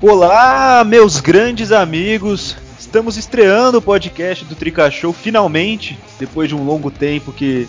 [0.00, 2.56] Olá, meus grandes amigos.
[2.78, 7.68] Estamos estreando o podcast do Trica Show finalmente, depois de um longo tempo que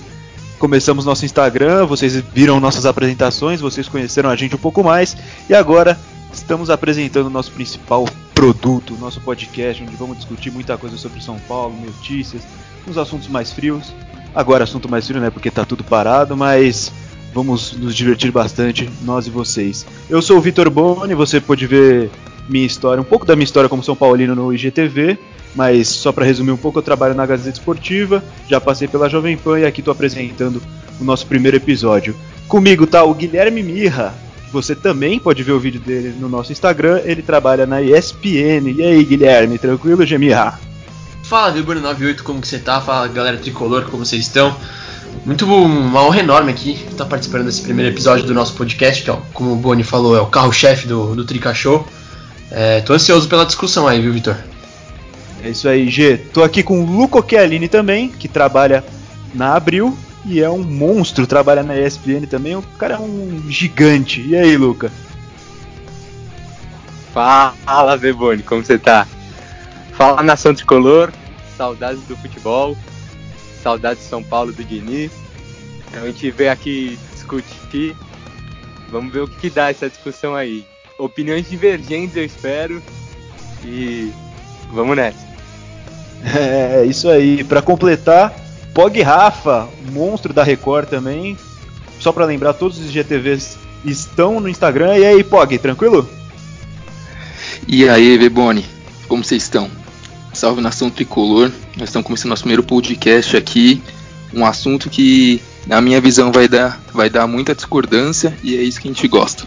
[0.59, 5.17] começamos nosso Instagram, vocês viram nossas apresentações, vocês conheceram a gente um pouco mais
[5.49, 5.97] e agora
[6.31, 8.05] estamos apresentando o nosso principal
[8.35, 12.43] produto, nosso podcast, onde vamos discutir muita coisa sobre São Paulo, notícias,
[12.87, 13.91] uns assuntos mais frios.
[14.35, 16.91] Agora assunto mais frio, né, porque tá tudo parado, mas
[17.33, 19.85] vamos nos divertir bastante, nós e vocês.
[20.09, 22.09] Eu sou o Vitor Boni, você pode ver
[22.47, 25.17] minha história, um pouco da minha história como São Paulino no IGTV,
[25.55, 29.37] mas só para resumir um pouco, eu trabalho na Gazeta Esportiva, já passei pela Jovem
[29.37, 30.61] Pan e aqui estou apresentando
[30.99, 32.15] o nosso primeiro episódio.
[32.47, 34.15] Comigo tá o Guilherme Mirra,
[34.51, 38.71] você também pode ver o vídeo dele no nosso Instagram, ele trabalha na ESPN.
[38.75, 40.59] E aí, Guilherme, tranquilo, Gemirra?
[41.23, 42.81] Fala, Vilbur98, como que você tá?
[42.81, 44.55] Fala, galera tricolor, como vocês estão?
[45.25, 49.17] Muito uma honra enorme aqui estar participando desse primeiro episódio do nosso podcast, que, é,
[49.33, 51.87] como o Boni falou, é o carro-chefe do, do Trica Show.
[52.49, 54.35] É, tô ansioso pela discussão aí, viu, Vitor?
[55.43, 56.17] É isso aí, G.
[56.17, 58.83] Tô aqui com o Luco Chialini também, que trabalha
[59.33, 62.55] na Abril e é um monstro, trabalha na ESPN também.
[62.55, 64.21] O cara é um gigante.
[64.21, 64.91] E aí, Luca?
[67.13, 69.07] Fala, Bebone, como você tá?
[69.93, 71.11] Fala, nação tricolor,
[71.57, 72.77] saudades do futebol,
[73.61, 75.11] saudades de São Paulo do Diniz.
[75.93, 77.95] A gente veio aqui discutir.
[78.89, 80.65] Vamos ver o que dá essa discussão aí.
[80.97, 82.81] Opiniões divergentes, eu espero.
[83.63, 84.11] E
[84.71, 85.29] vamos nessa.
[86.21, 87.45] É, isso aí.
[87.45, 88.35] Para completar,
[88.73, 91.37] Pog Rafa, monstro da Record também.
[91.97, 94.97] Só para lembrar, todos os GTVs estão no Instagram.
[94.97, 96.09] E aí, Pog, tranquilo?
[97.67, 98.65] E aí, Bebone,
[99.07, 99.69] como vocês estão?
[100.39, 101.51] Salve nação tricolor.
[101.75, 103.83] Nós estamos começando nosso primeiro podcast aqui.
[104.33, 108.79] Um assunto que, na minha visão, vai dar, vai dar muita discordância e é isso
[108.79, 109.43] que a gente gosta.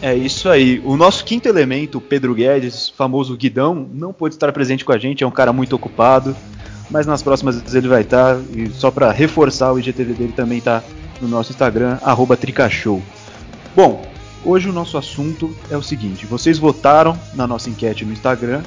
[0.00, 0.80] É isso aí.
[0.82, 5.22] O nosso quinto elemento, Pedro Guedes, famoso Guidão, não pôde estar presente com a gente,
[5.22, 6.34] é um cara muito ocupado,
[6.90, 8.40] mas nas próximas vezes ele vai estar.
[8.56, 10.82] E só para reforçar, o IGTV dele também está
[11.20, 11.98] no nosso Instagram,
[12.40, 13.02] Tricashow.
[13.76, 14.10] Bom,
[14.42, 18.62] hoje o nosso assunto é o seguinte: vocês votaram na nossa enquete no Instagram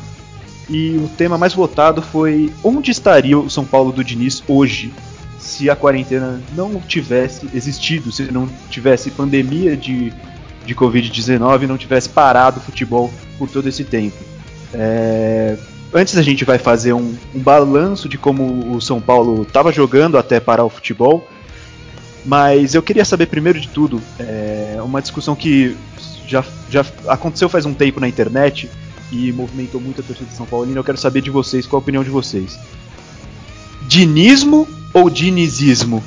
[0.69, 4.93] e o tema mais votado foi onde estaria o São Paulo do Diniz hoje
[5.37, 10.11] se a quarentena não tivesse existido, se não tivesse pandemia de,
[10.65, 14.17] de Covid-19 e não tivesse parado o futebol por todo esse tempo.
[14.73, 15.55] É,
[15.93, 20.17] antes a gente vai fazer um, um balanço de como o São Paulo estava jogando
[20.17, 21.27] até parar o futebol,
[22.25, 25.77] mas eu queria saber primeiro de tudo é, uma discussão que
[26.27, 28.67] já, já aconteceu faz um tempo na internet
[29.11, 30.71] e movimentou muito a torcida de São Paulo.
[30.71, 32.59] Eu quero saber de vocês, qual a opinião de vocês?
[33.87, 36.03] Dinismo ou dinizismo?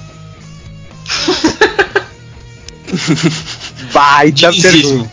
[3.93, 5.11] Vai, dinizismo.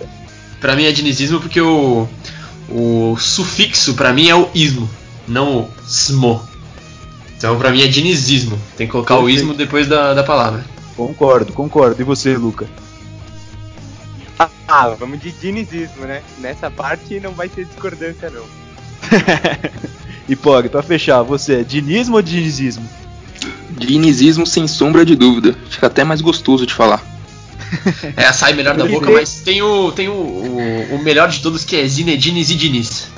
[0.60, 2.08] Pra mim é dinizismo porque o,
[2.70, 4.90] o sufixo pra mim é o ismo,
[5.28, 6.42] não o smo.
[7.38, 8.60] Então pra mim é dinizismo.
[8.76, 9.38] Tem que colocar Perfeito.
[9.38, 10.66] o ismo depois da, da palavra.
[10.96, 12.02] Concordo, concordo.
[12.02, 12.68] E você, Luca?
[14.76, 16.22] Ah, vamos de dinizismo, né?
[16.40, 18.44] Nessa parte não vai ter discordância, não.
[20.28, 22.88] e Pog, pra fechar, você é dinismo ou dinizismo?
[23.70, 25.56] Dinizismo sem sombra de dúvida.
[25.70, 27.02] Fica até mais gostoso de falar.
[28.16, 31.66] É, sai melhor da boca, mas tem o, tem o, o, o melhor de todos
[31.66, 33.10] que é Zinedine e Diniz.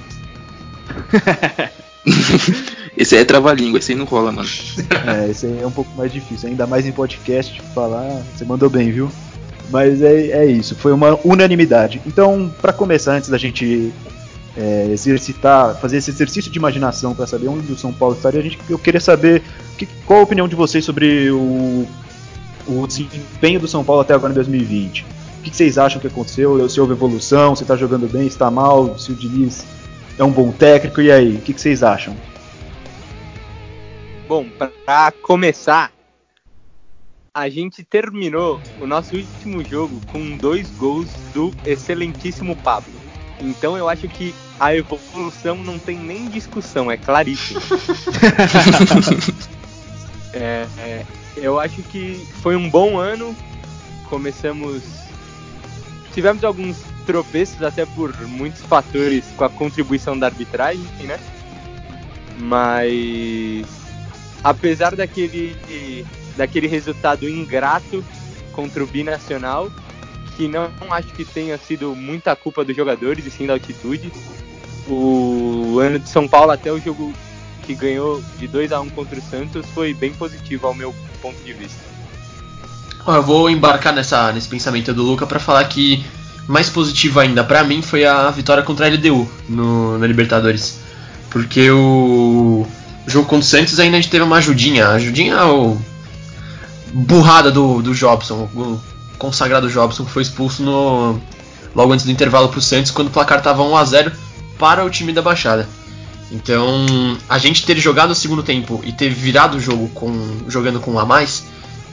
[2.97, 4.49] esse aí é trava-língua, esse aí não rola, mano.
[5.05, 8.23] É, esse aí é um pouco mais difícil, ainda mais em podcast falar.
[8.35, 9.11] Você mandou bem, viu?
[9.69, 12.01] Mas é, é isso, foi uma unanimidade.
[12.05, 13.91] Então, para começar, antes da gente
[14.55, 18.43] é, exercitar, fazer esse exercício de imaginação para saber onde o São Paulo estaria, a
[18.43, 19.43] gente, eu queria saber
[19.77, 21.87] que, qual a opinião de vocês sobre o,
[22.67, 25.05] o desempenho do São Paulo até agora em 2020.
[25.39, 26.67] O que, vocês acham que aconteceu?
[26.67, 29.65] Se houve evolução, se está jogando bem, se está mal, se o Diniz
[30.17, 31.35] é um bom técnico, e aí?
[31.35, 32.15] O que vocês acham?
[34.27, 34.45] Bom,
[34.85, 35.91] para começar,
[37.37, 42.91] a gente terminou o nosso último jogo com dois gols do excelentíssimo Pablo.
[43.39, 47.61] Então eu acho que a evolução não tem nem discussão, é claríssimo.
[50.33, 51.05] é, é,
[51.35, 53.35] eu acho que foi um bom ano.
[54.09, 54.81] Começamos.
[56.15, 61.19] Tivemos alguns tropeços, até por muitos fatores com a contribuição da arbitragem, né?
[62.39, 63.67] Mas.
[64.43, 65.55] Apesar daquele
[66.37, 68.03] daquele resultado ingrato
[68.53, 69.69] contra o Binacional,
[70.35, 74.11] que não acho que tenha sido muita culpa dos jogadores e sim da altitude.
[74.87, 77.11] O ano de São Paulo até o jogo
[77.63, 81.37] que ganhou de 2 a 1 contra o Santos foi bem positivo ao meu ponto
[81.43, 81.79] de vista.
[83.05, 86.05] Eu vou embarcar nessa, nesse pensamento do Luca para falar que
[86.47, 90.79] mais positivo ainda para mim foi a vitória contra a LDU no, na Libertadores.
[91.29, 92.65] Porque o,
[93.05, 94.87] o jogo contra o Santos ainda a gente teve uma ajudinha.
[94.87, 95.77] A ajudinha é o
[96.93, 98.79] burrada do, do Jobson, o
[99.17, 101.19] consagrado Jobson, que foi expulso no,
[101.75, 104.11] logo antes do intervalo pro Santos, quando o placar tava 1 a 0
[104.57, 105.67] para o time da Baixada.
[106.31, 106.85] Então,
[107.29, 110.91] a gente ter jogado o segundo tempo e ter virado o jogo com, jogando com
[110.91, 111.45] um a mais,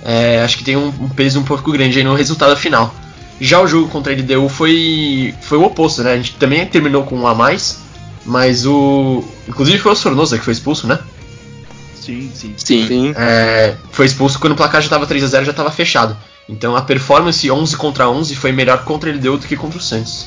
[0.02, 2.94] é, acho que tem um, um, peso um pouco grande no resultado final.
[3.41, 6.12] Já o jogo contra a LDU foi, foi o oposto, né?
[6.12, 7.81] A gente também terminou com um a mais,
[8.25, 9.25] mas o.
[9.49, 10.99] Inclusive foi o Sornosa que foi expulso, né?
[12.05, 12.55] Sim, sim.
[12.56, 12.87] Sim.
[12.87, 13.15] sim.
[13.17, 16.17] É, foi expulso quando o placar já estava 3 a 0 já estava fechado.
[16.49, 19.83] Então a performance 11 contra 11 foi melhor contra a LDU do que contra o
[19.83, 20.27] Santos.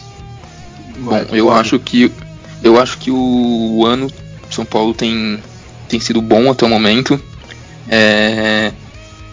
[0.98, 2.12] Bom, eu acho que
[2.64, 4.12] eu acho que o ano
[4.50, 5.40] São Paulo tem,
[5.88, 7.22] tem sido bom até o momento.
[7.88, 8.74] É,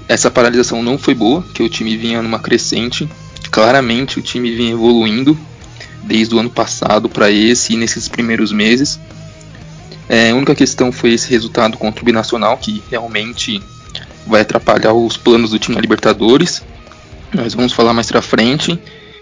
[0.06, 3.08] essa paralisação não foi boa, que o time vinha numa crescente.
[3.50, 5.38] Claramente o time vinha evoluindo
[6.02, 9.00] desde o ano passado para esse e nesses primeiros meses.
[10.08, 13.62] É, a única questão foi esse resultado contra o Binacional, que realmente
[14.26, 16.62] vai atrapalhar os planos do time na Libertadores.
[17.32, 18.78] Nós vamos falar mais pra frente.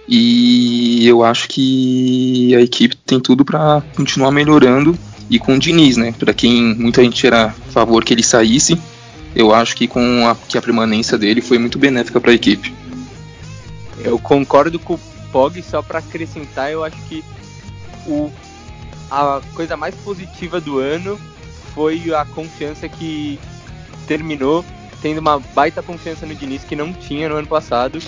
[0.09, 4.99] E eu acho que a equipe tem tudo para continuar melhorando.
[5.31, 6.13] E com o Diniz, né?
[6.19, 8.79] Para quem muita gente era a favor que ele saísse,
[9.35, 12.75] eu acho que com a, que a permanência dele foi muito benéfica para a equipe.
[14.05, 15.01] Eu concordo com o
[15.31, 17.25] Pog, só para acrescentar, eu acho que
[18.07, 18.31] o,
[19.13, 21.21] a coisa mais positiva do ano
[21.75, 23.39] foi a confiança que
[24.07, 24.65] terminou
[25.03, 27.99] tendo uma baita confiança no Diniz que não tinha no ano passado.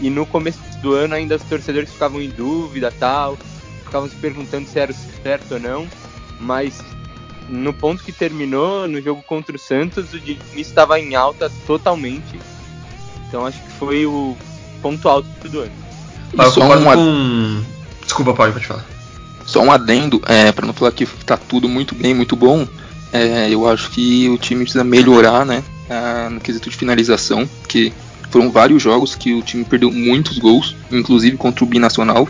[0.00, 3.38] E no começo do ano ainda os torcedores ficavam em dúvida tal,
[3.84, 5.86] ficavam se perguntando se era certo ou não.
[6.38, 6.82] Mas
[7.48, 12.38] no ponto que terminou, no jogo contra o Santos, o Diniz estava em alta totalmente.
[13.28, 14.36] Então acho que foi o
[14.82, 15.72] ponto alto do ano.
[16.36, 17.64] Ah, eu concordo um com...
[18.02, 18.99] Desculpa, pode, pode falar.
[19.50, 22.68] Só um adendo, é, para não falar que tá tudo muito bem, muito bom,
[23.12, 25.64] é, eu acho que o time precisa melhorar, né?
[26.30, 27.92] no quesito de finalização, que
[28.30, 32.28] foram vários jogos que o time perdeu muitos gols, inclusive contra o Binacional.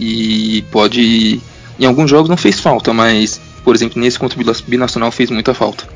[0.00, 1.40] E pode.
[1.78, 5.54] Em alguns jogos não fez falta, mas, por exemplo, nesse contra o Binacional fez muita
[5.54, 5.88] falta.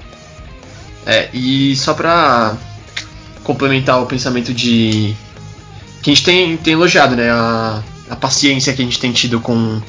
[1.04, 2.56] É, e só pra
[3.42, 5.12] complementar o pensamento de.
[6.04, 7.28] que a gente tem, tem elogiado, né?
[7.32, 9.82] A, a paciência que a gente tem tido com,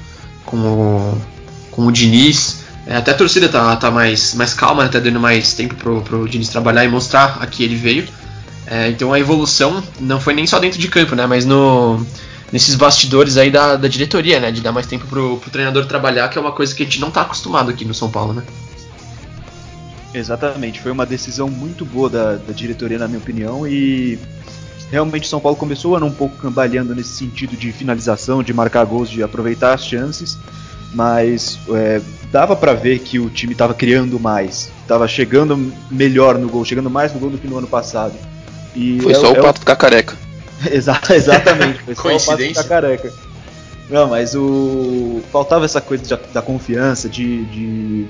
[0.48, 1.22] com, o,
[1.70, 2.64] com o Diniz.
[2.88, 6.02] É, até a torcida tá, tá mais, mais calma, né, tá dando mais tempo pro,
[6.02, 8.08] pro Diniz trabalhar e mostrar a que ele veio.
[8.66, 12.04] É, então a evolução não foi nem só dentro de campo, né, mas no,
[12.52, 16.30] nesses bastidores aí da, da diretoria, né, de dar mais tempo pro, pro treinador trabalhar,
[16.30, 18.44] que é uma coisa que a gente não tá acostumado aqui no São Paulo, né.
[20.14, 24.18] Exatamente, foi uma decisão muito boa da, da diretoria, na minha opinião, e
[24.92, 28.54] realmente o São Paulo começou o ano um pouco cambaleando nesse sentido de finalização, de
[28.54, 30.38] marcar gols, de aproveitar as chances,
[30.94, 32.02] mas é,
[32.32, 36.90] dava para ver que o time estava criando mais, estava chegando melhor no gol, chegando
[36.90, 38.14] mais no gol do que no ano passado.
[38.76, 40.16] E foi é, só o é Pato ficar careca.
[40.72, 43.14] Exato, exatamente, foi só o Pato ficar careca.
[43.90, 48.08] Não, mas o faltava essa coisa de, da confiança, de, de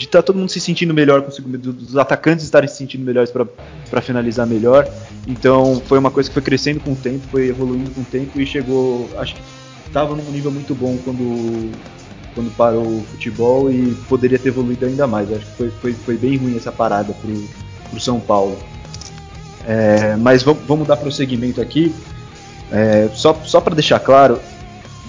[0.00, 3.30] de estar tá todo mundo se sentindo melhor consigo, dos atacantes estarem se sentindo melhores
[3.30, 4.88] para finalizar melhor.
[5.26, 8.40] Então foi uma coisa que foi crescendo com o tempo, foi evoluindo com o tempo
[8.40, 9.42] e chegou, acho que
[9.86, 11.70] estava num nível muito bom quando
[12.34, 15.30] quando parou o futebol e poderia ter evoluído ainda mais.
[15.30, 17.48] Acho que foi, foi, foi bem ruim essa parada pro,
[17.90, 18.56] pro São Paulo.
[19.66, 21.94] É, mas vamos, vamos dar prosseguimento aqui.
[22.72, 24.40] É, só só para deixar claro,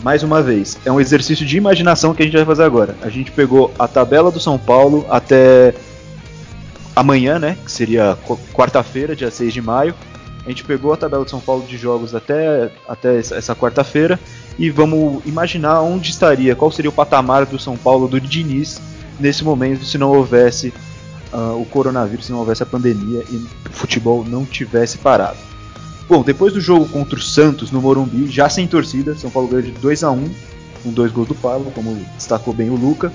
[0.04, 2.96] mais uma vez, é um exercício de imaginação que a gente vai fazer agora.
[3.02, 5.74] A gente pegou a tabela do São Paulo até
[6.96, 7.58] amanhã, né?
[7.64, 8.18] Que seria
[8.54, 9.94] quarta-feira, dia 6 de maio.
[10.46, 14.20] A gente pegou a tabela do São Paulo de jogos até, até essa quarta-feira
[14.58, 18.82] e vamos imaginar onde estaria, qual seria o patamar do São Paulo do Diniz
[19.20, 20.74] nesse momento se não houvesse
[21.32, 25.51] uh, o coronavírus, se não houvesse a pandemia e o futebol não tivesse parado.
[26.12, 29.64] Bom, depois do jogo contra o Santos no Morumbi, já sem torcida, São Paulo ganhou
[29.64, 30.30] de 2 a 1
[30.84, 33.14] com dois gols do Pablo, como destacou bem o Luca.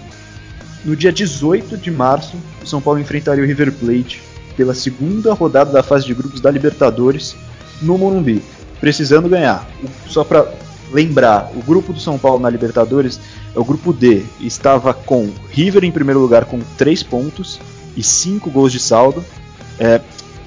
[0.82, 4.22] No dia 18 de março, o São Paulo enfrentaria o River Plate
[4.56, 7.36] pela segunda rodada da fase de grupos da Libertadores
[7.82, 8.42] no Morumbi,
[8.80, 9.68] precisando ganhar.
[10.08, 10.50] Só para
[10.90, 13.20] lembrar, o grupo do São Paulo na Libertadores
[13.54, 14.24] é o grupo D.
[14.40, 17.60] Estava com River em primeiro lugar com 3 pontos
[17.94, 19.22] e 5 gols de saldo.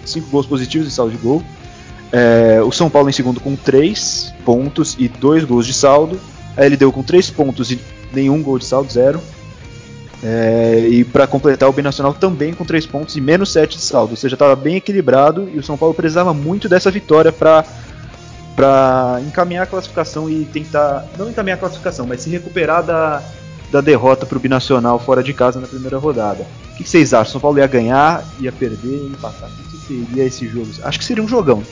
[0.03, 1.43] 5 é, gols positivos e saldo de gol.
[2.11, 6.19] É, o São Paulo em segundo com 3 pontos e 2 gols de saldo.
[6.57, 7.79] A LDU com 3 pontos e
[8.11, 9.21] nenhum gol de saldo, 0.
[10.21, 14.11] É, e para completar, o Binacional também com 3 pontos e menos 7 de saldo.
[14.11, 17.65] Ou seja, estava bem equilibrado e o São Paulo precisava muito dessa vitória para
[18.55, 23.23] para encaminhar a classificação e tentar não encaminhar a classificação, mas se recuperar da,
[23.71, 26.45] da derrota para o binacional fora de casa na primeira rodada.
[26.73, 27.31] O que vocês acham?
[27.31, 29.49] São Paulo ia ganhar, ia perder, ia empatar?
[29.49, 30.67] O que seria esse jogo?
[30.83, 31.63] Acho que seria um jogão.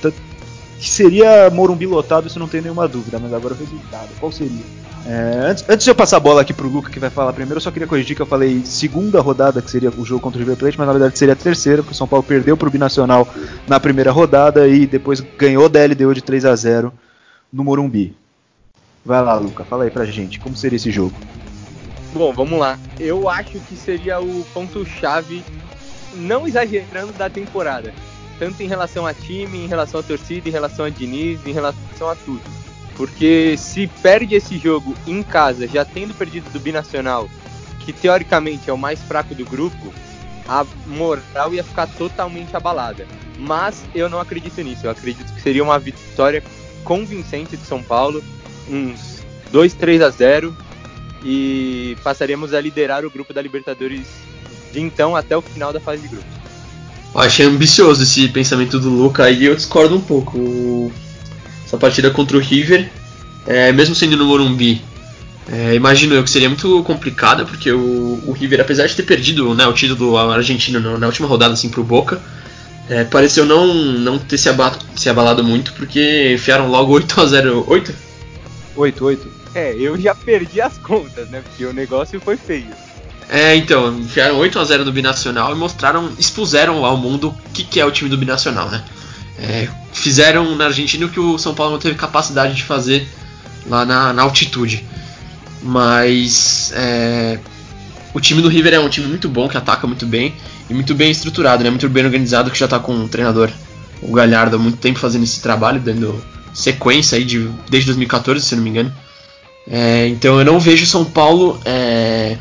[0.80, 4.10] Que seria Morumbi lotado, isso não tem nenhuma dúvida, mas agora o resultado.
[4.20, 4.64] Qual seria?
[5.08, 7.58] É, antes, antes de eu passar a bola aqui pro Luca, que vai falar primeiro,
[7.58, 10.42] eu só queria corrigir que eu falei segunda rodada, que seria o jogo contra o
[10.42, 13.26] River Plate, mas na verdade seria a terceira, porque o São Paulo perdeu pro Binacional
[13.68, 16.92] na primeira rodada e depois ganhou da LDU de 3 a 0
[17.54, 18.16] no Morumbi.
[19.06, 21.14] Vai lá, Luca, fala aí pra gente, como seria esse jogo?
[22.14, 22.78] Bom, vamos lá.
[23.00, 25.42] Eu acho que seria o ponto-chave,
[26.16, 27.94] não exagerando, da temporada.
[28.40, 32.10] Tanto em relação a time, em relação à torcida, em relação a Diniz, em relação
[32.10, 32.42] a tudo
[32.98, 37.30] porque se perde esse jogo em casa, já tendo perdido do Binacional,
[37.86, 39.94] que teoricamente é o mais fraco do grupo,
[40.48, 43.06] a moral ia ficar totalmente abalada.
[43.38, 44.88] Mas eu não acredito nisso.
[44.88, 46.44] Eu acredito que seria uma vitória
[46.84, 48.24] convincente de São Paulo,
[48.68, 50.58] uns 2, 3 a 0
[51.24, 54.08] e passaríamos a liderar o grupo da Libertadores
[54.72, 56.37] de então até o final da fase de grupos.
[57.16, 60.92] Achei ambicioso esse pensamento do Luca aí, eu discordo um pouco
[61.66, 62.90] essa partida contra o River,
[63.46, 64.82] é, mesmo sendo no Morumbi,
[65.50, 69.54] é, imagino eu que seria muito complicada, porque o, o River, apesar de ter perdido
[69.54, 72.22] né, o título argentino na, na última rodada assim, para o Boca,
[72.90, 74.50] é, pareceu não, não ter se,
[74.96, 77.96] se abalado muito, porque enfiaram logo 8 a 0 8?
[78.76, 79.32] 8, 8.
[79.56, 81.42] É, eu já perdi as contas, né?
[81.42, 82.68] Porque o negócio foi feio.
[83.30, 87.64] É, então, enfiaram 8 a 0 no Binacional e mostraram, expuseram ao mundo o que,
[87.64, 88.84] que é o time do Binacional, né?
[89.38, 93.08] é, fizeram na Argentina o que o São Paulo não teve capacidade de fazer
[93.68, 94.84] lá na, na altitude.
[95.62, 97.40] Mas é,
[98.14, 100.34] o time do River é um time muito bom, que ataca muito bem
[100.70, 101.70] e muito bem estruturado, né?
[101.70, 103.50] muito bem organizado, que já está com o treinador,
[104.02, 108.56] o Galhardo, há muito tempo fazendo esse trabalho, dando sequência aí de, desde 2014, se
[108.56, 108.94] não me engano.
[109.70, 112.38] É, então eu não vejo São Paulo é,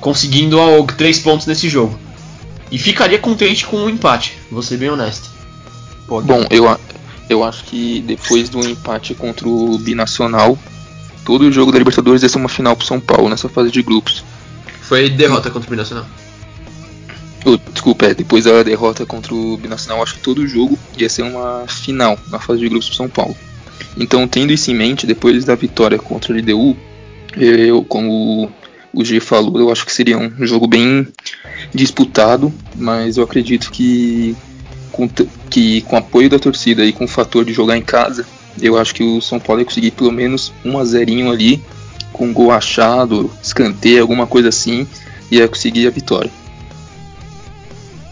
[0.00, 0.58] conseguindo
[0.96, 1.98] três pontos nesse jogo.
[2.70, 5.30] E ficaria contente com um empate, vou ser bem honesto.
[6.06, 6.78] Bom, eu,
[7.28, 10.58] eu acho que depois do empate contra o Binacional,
[11.24, 13.82] todo o jogo da Libertadores ia ser uma final pro São Paulo nessa fase de
[13.82, 14.24] grupos.
[14.82, 16.06] Foi derrota contra o Binacional.
[17.44, 21.08] Oh, desculpa, é, depois da derrota contra o Binacional, acho que todo o jogo ia
[21.08, 23.36] ser uma final na fase de grupos pro São Paulo.
[23.96, 26.76] Então, tendo isso em mente, depois da vitória contra o LDU,
[27.36, 28.50] eu, como
[28.92, 31.08] o G falou, eu acho que seria um jogo bem
[31.74, 34.36] disputado, mas eu acredito que
[34.90, 35.08] com,
[35.50, 38.26] que com apoio da torcida e com o fator de jogar em casa,
[38.60, 41.62] eu acho que o São Paulo ia conseguir pelo menos um a zerinho ali,
[42.12, 44.86] com gol achado, escanteio, alguma coisa assim,
[45.30, 46.30] e ia conseguir a vitória.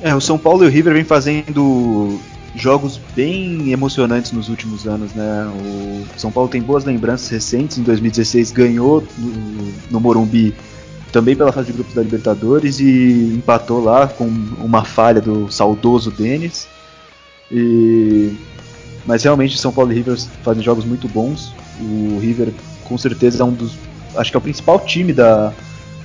[0.01, 2.21] É, o São Paulo e o River vem fazendo
[2.57, 5.47] jogos bem emocionantes nos últimos anos, né?
[5.47, 7.77] O São Paulo tem boas lembranças recentes.
[7.77, 10.55] Em 2016 ganhou no, no Morumbi
[11.13, 14.25] também pela fase de grupos da Libertadores e empatou lá com
[14.59, 16.67] uma falha do saudoso Denis.
[17.53, 18.35] E...
[19.05, 21.53] Mas realmente São Paulo e River fazem jogos muito bons.
[21.81, 22.53] O River
[22.85, 23.77] com certeza é um dos.
[24.17, 25.53] Acho que é o principal time da,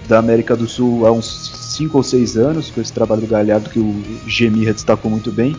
[0.08, 3.70] da América do Sul há uns 5 ou 6 anos, com esse trabalho do Galhardo
[3.70, 5.55] que o Gemirra destacou muito bem.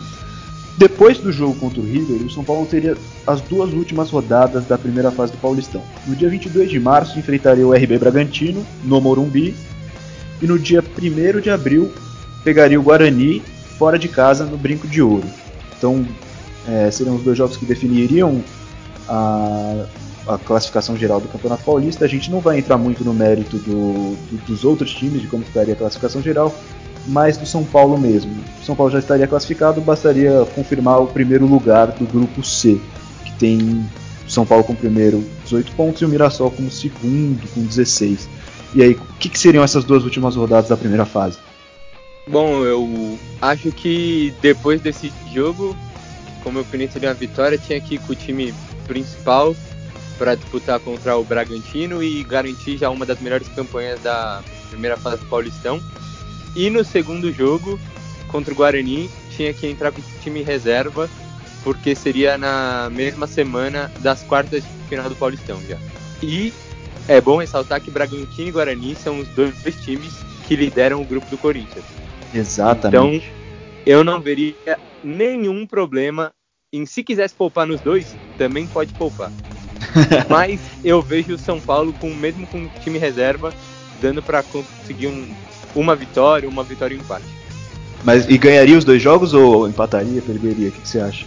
[0.77, 4.77] Depois do jogo contra o River, o São Paulo teria as duas últimas rodadas da
[4.77, 5.83] primeira fase do Paulistão.
[6.07, 9.53] No dia 22 de março, enfrentaria o RB Bragantino, no Morumbi,
[10.41, 11.91] e no dia 1 de abril,
[12.43, 13.41] pegaria o Guarani,
[13.77, 15.27] fora de casa, no Brinco de Ouro.
[15.77, 16.05] Então,
[16.67, 18.43] é, seriam os dois jogos que definiriam
[19.07, 19.85] a,
[20.27, 22.03] a, classificação geral do Campeonato Paulista.
[22.03, 25.43] A gente não vai entrar muito no mérito do, do, dos outros times, de como
[25.43, 26.53] ficaria a classificação geral,
[27.07, 28.33] mas do São Paulo mesmo.
[28.61, 32.79] O São Paulo já estaria classificado, bastaria confirmar o primeiro lugar do grupo C,
[33.25, 33.85] que tem
[34.25, 38.29] o São Paulo com primeiro 18 pontos e o Mirassol como segundo com 16.
[38.75, 41.37] E aí, o que, que seriam essas duas últimas rodadas da primeira fase?
[42.27, 45.75] Bom, eu acho que depois desse jogo,
[46.41, 48.53] como eu Corinthians seria uma vitória, tinha que ir com o time
[48.87, 49.55] principal
[50.17, 55.17] para disputar contra o Bragantino e garantir já uma das melhores campanhas da primeira fase
[55.17, 55.81] do Paulistão.
[56.55, 57.79] E no segundo jogo,
[58.27, 61.09] contra o Guarani, tinha que entrar com o time reserva,
[61.63, 65.77] porque seria na mesma semana das quartas de final do Paulistão já.
[66.21, 66.53] E
[67.07, 70.13] é bom ressaltar que Bragantino e Guarani são os dois times
[70.47, 71.85] que lideram o grupo do Corinthians.
[72.33, 73.25] Exatamente.
[73.25, 73.43] Então,
[73.85, 74.55] eu não veria
[75.03, 76.31] nenhum problema
[76.71, 79.31] em se quisesse poupar nos dois, também pode poupar.
[80.29, 83.53] Mas eu vejo o São Paulo com mesmo com time reserva
[84.01, 85.33] dando para conseguir um,
[85.75, 87.25] uma vitória, uma vitória e um empate.
[88.03, 90.69] Mas e ganharia os dois jogos ou empataria, perderia?
[90.69, 91.25] O que, que você acha?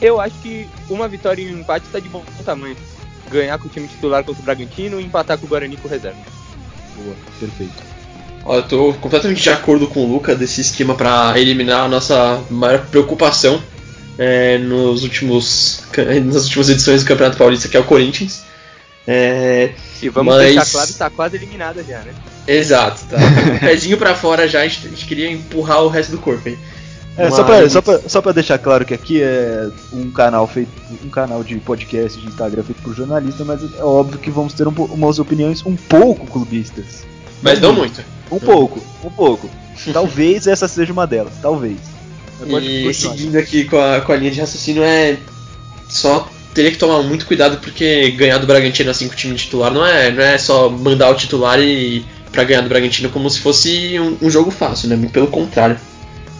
[0.00, 2.76] Eu acho que uma vitória e um empate está de bom tamanho.
[3.30, 6.18] Ganhar com o time titular contra o Bragantino e empatar com o Guarani com reserva.
[6.96, 7.90] Boa, perfeito.
[8.44, 12.42] Ó, eu tô completamente de acordo com o Luca desse esquema para eliminar a nossa
[12.50, 13.62] maior preocupação
[14.18, 15.84] é, nos últimos,
[16.24, 18.42] nas últimas edições do Campeonato Paulista, que é o Corinthians.
[19.06, 20.54] É, e vamos mas...
[20.54, 22.14] deixar claro que tá quase eliminada já, né?
[22.46, 23.16] Exato, tá.
[23.60, 26.58] pezinho para fora já, a gente, a gente, queria empurrar o resto do corpo aí.
[27.16, 27.34] É, mas...
[27.34, 30.70] só, pra, só, pra, só pra deixar claro que aqui é um canal feito.
[31.04, 34.68] um canal de podcast de Instagram feito por jornalista, mas é óbvio que vamos ter
[34.68, 37.04] um, umas opiniões um pouco clubistas.
[37.42, 38.04] Mas não muito.
[38.30, 39.50] Um pouco, um pouco.
[39.92, 41.78] talvez essa seja uma delas, talvez.
[42.46, 45.18] E seguindo aqui com a, com a linha de raciocínio é
[45.88, 49.72] só teria que tomar muito cuidado porque ganhar do Bragantino assim com o time titular
[49.72, 53.40] não é, não é só mandar o titular e para ganhar do Bragantino como se
[53.40, 55.08] fosse um, um jogo fácil, né?
[55.12, 55.76] Pelo contrário.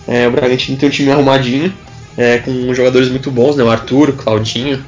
[0.07, 1.73] É, o Bragantino tem um time arrumadinho,
[2.17, 3.65] é, com jogadores muito bons, né?
[3.65, 4.83] O Arthur, o Claudinho,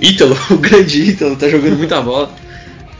[0.00, 2.30] Ítalo, o grande Ítalo, tá jogando muita bola.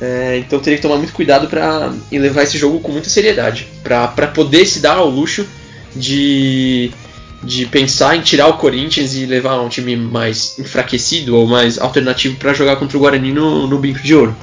[0.01, 4.27] É, então teria que tomar muito cuidado para levar esse jogo com muita seriedade, para
[4.27, 5.47] poder se dar ao luxo
[5.95, 6.91] de,
[7.45, 12.37] de pensar em tirar o Corinthians e levar um time mais enfraquecido ou mais alternativo
[12.37, 14.37] para jogar contra o Guarani no, no Bico de Ouro.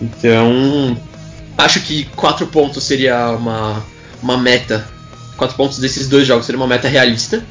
[0.00, 0.96] Então,
[1.56, 3.84] acho que quatro pontos seria uma,
[4.22, 4.88] uma meta.
[5.36, 7.44] Quatro pontos desses dois jogos seria uma meta realista,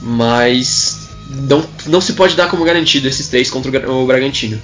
[0.00, 4.60] mas não, não se pode dar como garantido esses três contra o Bragantino.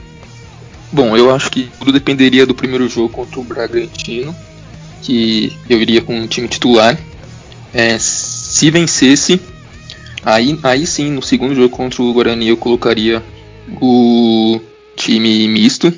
[0.92, 4.34] Bom, eu acho que tudo dependeria do primeiro jogo contra o Bragantino,
[5.02, 6.98] que eu iria com um time titular.
[7.74, 7.98] É,
[8.56, 9.38] se vencesse,
[10.24, 13.22] aí, aí sim, no segundo jogo contra o Guarani, eu colocaria
[13.82, 14.58] o
[14.96, 15.92] time misto.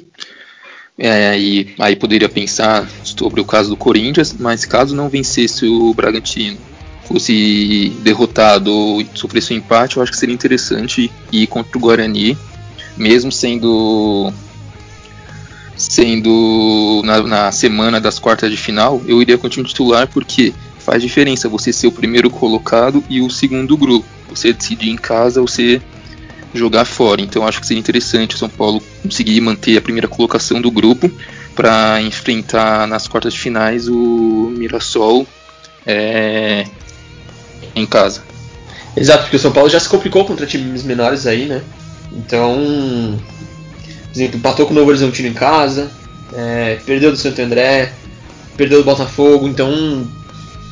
[0.98, 5.94] É, e aí poderia pensar sobre o caso do Corinthians, mas caso não vencesse o
[5.94, 6.58] Bragantino,
[7.06, 12.36] fosse derrotado ou sofresse um empate, eu acho que seria interessante ir contra o Guarani,
[12.96, 14.32] mesmo sendo
[15.76, 20.52] sendo na, na, semana das quartas de final, eu iria com o time titular porque
[20.88, 24.08] faz diferença você ser o primeiro colocado e o segundo grupo.
[24.30, 25.82] Você decidir em casa ou você
[26.54, 27.20] jogar fora.
[27.20, 31.10] Então acho que seria interessante o São Paulo conseguir manter a primeira colocação do grupo
[31.54, 35.26] para enfrentar nas quartas de finais o Mirassol
[35.84, 36.64] é,
[37.74, 38.22] em casa.
[38.96, 41.62] Exato, porque o São Paulo já se complicou contra times menores aí, né?
[42.10, 43.20] Então
[44.10, 45.90] exemplo, empatou com o Novo Horizontino em casa,
[46.32, 47.92] é, perdeu do Santo André,
[48.56, 50.08] perdeu do Botafogo, então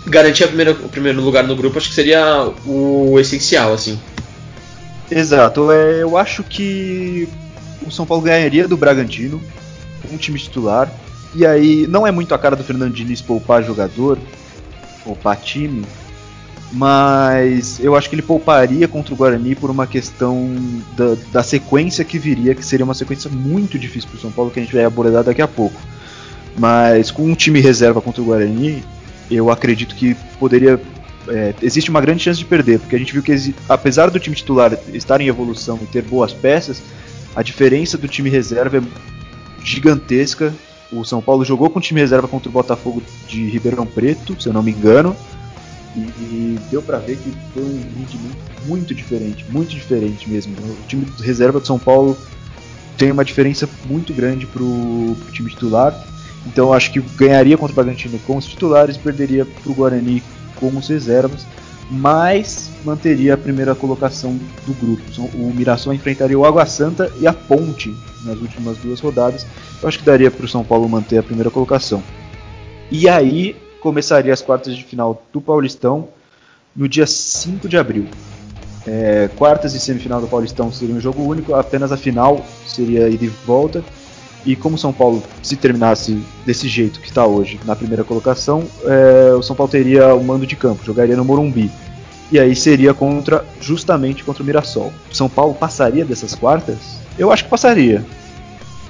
[0.07, 3.99] garantir a primeira, o primeiro lugar no grupo acho que seria o essencial, assim.
[5.11, 7.29] Exato, é, eu acho que
[7.87, 9.41] o São Paulo ganharia do Bragantino,
[10.11, 10.91] um time titular,
[11.35, 14.19] e aí não é muito a cara do Fernando Diniz poupar jogador,
[15.05, 15.85] poupar time,
[16.73, 20.51] mas eu acho que ele pouparia contra o Guarani por uma questão
[20.97, 24.51] da, da sequência que viria, que seria uma sequência muito difícil para o São Paulo,
[24.51, 25.81] que a gente vai abordar daqui a pouco.
[26.59, 28.83] Mas com um time reserva contra o Guarani,
[29.31, 30.81] eu acredito que poderia.
[31.29, 34.37] É, existe uma grande chance de perder, porque a gente viu que, apesar do time
[34.37, 36.81] titular estar em evolução e ter boas peças,
[37.35, 38.83] a diferença do time reserva é
[39.65, 40.55] gigantesca.
[40.93, 44.49] O São Paulo jogou com o time reserva contra o Botafogo de Ribeirão Preto, se
[44.49, 45.17] eu não me engano,
[45.97, 48.37] e, deu para ver que foi um rendimento
[48.67, 50.55] muito diferente, muito diferente mesmo.
[50.59, 52.17] O time reserva do São Paulo
[52.97, 55.95] tem uma diferença muito grande pro, pro time titular.
[56.47, 60.23] Então acho que ganharia contra o Bragantino com os titulares, perderia para o Guarani
[60.55, 61.47] com os reservas,
[61.91, 65.03] mas manteria a primeira colocação do grupo.
[65.35, 69.47] O Mirassol enfrentaria o Água Santa e a Ponte nas últimas duas rodadas.
[69.83, 72.03] Eu acho que daria para o São Paulo manter a primeira colocação.
[72.91, 76.09] E aí começaria as quartas de final do Paulistão
[76.75, 78.07] no dia 5 de abril.
[78.87, 83.25] É, quartas e semifinal do Paulistão seria um jogo único, apenas a final seria ida
[83.25, 83.83] e volta.
[84.47, 88.65] E como o São Paulo, se terminasse desse jeito que está hoje, na primeira colocação,
[88.85, 91.69] é, o São Paulo teria o mando de campo, jogaria no Morumbi.
[92.31, 94.93] E aí seria contra, justamente contra o Mirassol.
[95.11, 96.79] O São Paulo passaria dessas quartas?
[97.19, 98.05] Eu acho que passaria.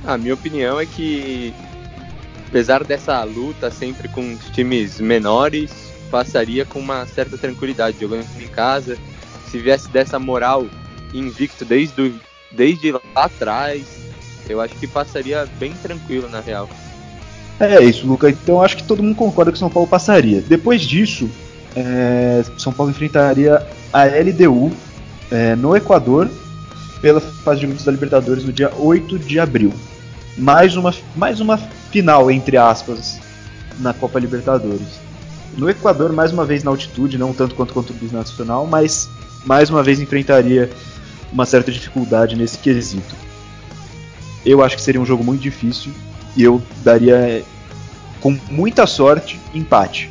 [0.05, 1.55] A minha opinião é que
[2.49, 5.71] apesar dessa luta sempre com os times menores,
[6.11, 8.97] passaria com uma certa tranquilidade, jogando em casa.
[9.51, 10.67] Se viesse dessa moral
[11.13, 12.15] invicto desde,
[12.53, 14.06] desde lá atrás,
[14.49, 16.69] eu acho que passaria bem tranquilo na real.
[17.59, 18.29] É isso, Luca.
[18.29, 20.43] Então acho que todo mundo concorda que São Paulo passaria.
[20.43, 21.29] Depois disso,
[21.75, 24.73] é, São Paulo enfrentaria a LDU
[25.31, 26.31] é, no Equador
[27.01, 29.73] pela fase de grupos da Libertadores no dia 8 de abril
[30.37, 31.57] mais uma, mais uma
[31.91, 33.19] final, entre aspas,
[33.79, 35.01] na Copa Libertadores.
[35.57, 39.09] No Equador, mais uma vez na altitude, não tanto quanto contra o Binacional, mas
[39.45, 40.71] mais uma vez enfrentaria
[41.33, 43.15] uma certa dificuldade nesse quesito.
[44.47, 45.93] Eu acho que seria um jogo muito difícil
[46.37, 47.43] e eu daria,
[48.21, 50.09] com muita sorte, empate.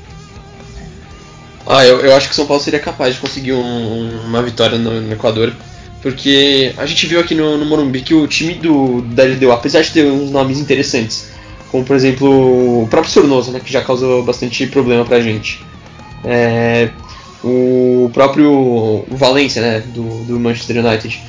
[1.65, 4.77] Ah, eu, eu acho que o São Paulo seria capaz de conseguir um, uma vitória
[4.77, 5.53] no, no, Equador.
[6.01, 9.81] Porque a gente viu aqui no, no Morumbi que o time do, da LDU, apesar
[9.81, 11.29] de ter uns nomes interessantes,
[11.71, 15.65] como por exemplo o próprio Sornoso, né, que já causou bastante problema pra gente.
[16.23, 16.89] É,
[17.43, 21.23] o próprio Valência, né, do, do Manchester United.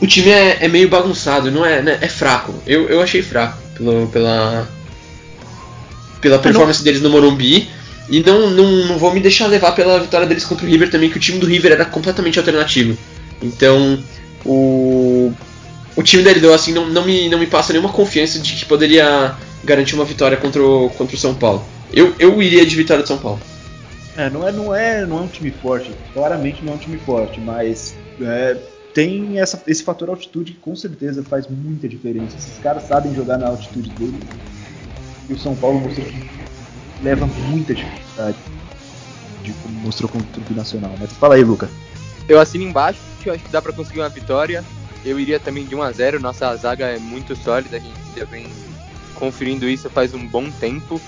[0.00, 2.54] O time é, é meio bagunçado, não é, né, é fraco.
[2.66, 4.68] Eu, eu achei fraco pelo, pela,
[6.20, 7.68] pela performance deles no Morumbi.
[8.08, 11.10] E não, não, não vou me deixar levar pela vitória deles contra o River também,
[11.10, 12.96] que o time do River era completamente alternativo.
[13.42, 13.98] Então,
[14.44, 15.32] o,
[15.96, 18.64] o time da LDO assim, não, não, me, não me passa nenhuma confiança de que
[18.64, 21.64] poderia garantir uma vitória contra o, contra o São Paulo.
[21.92, 23.40] Eu, eu iria de vitória de São Paulo.
[24.16, 26.98] É, não é, não é, não é um time forte, claramente não é um time
[26.98, 28.56] forte, mas é,
[28.96, 32.34] tem essa, esse fator altitude que com certeza faz muita diferença.
[32.34, 34.14] Esses caras sabem jogar na altitude deles.
[35.28, 36.26] E o São Paulo mostrou que
[37.02, 38.38] leva muita dificuldade,
[39.42, 40.94] de como mostrou contra o Binacional.
[40.98, 41.68] Mas fala aí, Luca.
[42.26, 44.64] Eu assino embaixo, eu acho que dá para conseguir uma vitória.
[45.04, 48.24] Eu iria também de 1 a 0 nossa zaga é muito sólida, a gente já
[48.24, 48.46] vem
[49.14, 50.98] conferindo isso faz um bom tempo.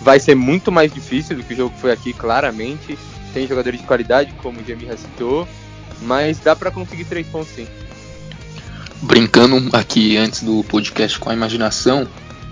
[0.00, 2.96] Vai ser muito mais difícil do que o jogo foi aqui, claramente.
[3.34, 5.48] Tem jogadores de qualidade, como o Jamie citou,
[6.04, 7.66] mas dá para conseguir três pontos sim.
[9.00, 12.06] Brincando aqui antes do podcast com a imaginação,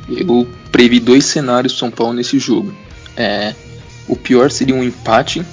[0.08, 2.74] eu previ dois cenários São Paulo nesse jogo.
[3.16, 3.54] É,
[4.08, 5.44] o pior seria um empate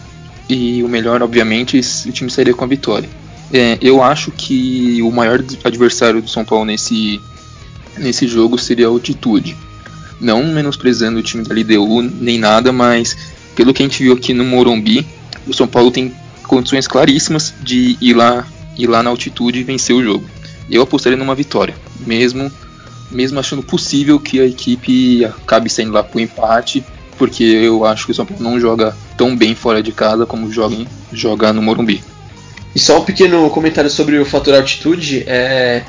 [0.49, 3.09] e o melhor, obviamente, o time sairia com a vitória.
[3.53, 7.21] É, eu acho que o maior adversário do São Paulo nesse,
[7.97, 9.55] nesse jogo seria a altitude.
[10.19, 13.15] Não menosprezando o time da LDU nem nada, mas
[13.55, 15.05] pelo que a gente viu aqui no Morumbi,
[15.45, 16.13] o São Paulo tem
[16.47, 20.25] condições claríssimas de ir lá, ir lá na altitude e vencer o jogo.
[20.69, 22.51] Eu apostaria numa vitória, mesmo
[23.09, 26.83] mesmo achando possível que a equipe acabe saindo lá pro empate,
[27.17, 30.51] porque eu acho que o São Paulo não joga tão bem fora de casa como
[30.51, 32.03] joga, joga no Morumbi.
[32.75, 35.23] E só um pequeno comentário sobre o fator altitude.
[35.25, 35.83] É,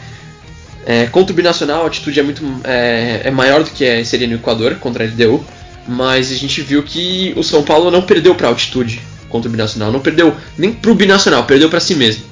[0.87, 4.37] é, contra o Binacional, a altitude é muito é, é maior do que seria no
[4.37, 5.45] Equador, contra a LDU.
[5.87, 9.93] Mas a gente viu que o São Paulo não perdeu para altitude contra o Binacional.
[9.93, 12.25] Não perdeu nem para o Binacional, perdeu para si mesmo.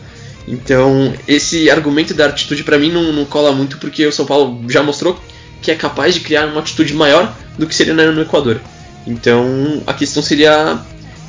[0.49, 4.63] Então, esse argumento da altitude para mim não, não, cola muito porque o São Paulo
[4.69, 5.19] já mostrou
[5.61, 8.61] que é capaz de criar uma altitude maior do que seria no Equador.
[9.07, 10.79] Então, a questão seria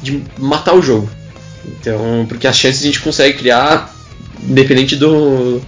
[0.01, 1.09] de matar o jogo.
[1.65, 3.93] Então, porque as chances a gente consegue criar
[4.43, 5.61] independente do,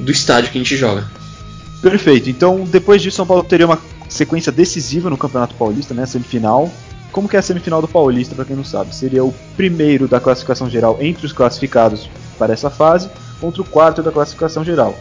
[0.00, 1.06] do estádio que a gente joga.
[1.82, 2.30] Perfeito.
[2.30, 6.72] Então, depois disso, São Paulo teria uma sequência decisiva no Campeonato Paulista, né, semifinal.
[7.12, 8.94] Como que é a semifinal do Paulista, para quem não sabe?
[8.94, 13.08] Seria o primeiro da classificação geral entre os classificados para essa fase
[13.40, 14.94] contra o quarto da classificação geral.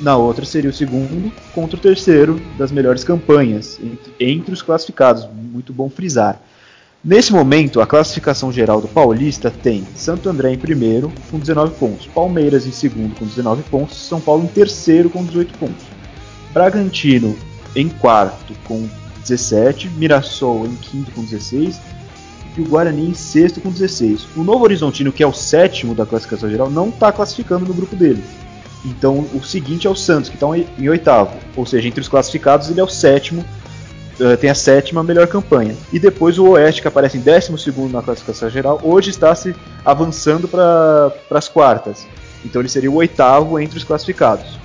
[0.00, 5.28] Na outra seria o segundo contra o terceiro das melhores campanhas entre, entre os classificados.
[5.32, 6.40] Muito bom frisar.
[7.04, 12.06] Nesse momento, a classificação geral do Paulista tem Santo André em primeiro com 19 pontos,
[12.06, 15.84] Palmeiras em segundo com 19 pontos, São Paulo em terceiro com 18 pontos,
[16.52, 17.36] Bragantino
[17.74, 18.88] em quarto com
[19.22, 21.80] 17, Mirassol em quinto com 16
[22.56, 24.28] e o Guarani em sexto com 16.
[24.36, 27.96] O Novo Horizontino, que é o sétimo da classificação geral, não está classificando no grupo
[27.96, 28.22] dele.
[28.84, 31.36] Então o seguinte é o Santos, que está em oitavo.
[31.56, 33.44] Ou seja, entre os classificados ele é o sétimo,
[34.20, 35.76] uh, tem a sétima melhor campanha.
[35.92, 39.54] E depois o Oeste, que aparece em décimo segundo na classificação geral, hoje está se
[39.84, 42.06] avançando para as quartas.
[42.44, 44.58] Então ele seria o oitavo entre os classificados.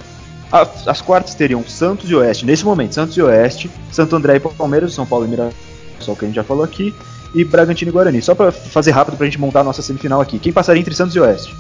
[0.52, 4.94] As quartas teriam Santos e Oeste, nesse momento, Santos e Oeste, Santo André e Palmeiras,
[4.94, 6.96] São Paulo e Mirassol, que a gente já falou aqui,
[7.36, 8.22] e Bragantino e Guarani.
[8.22, 10.40] Só para fazer rápido para a gente montar a nossa semifinal aqui.
[10.40, 11.54] Quem passaria entre Santos e Oeste?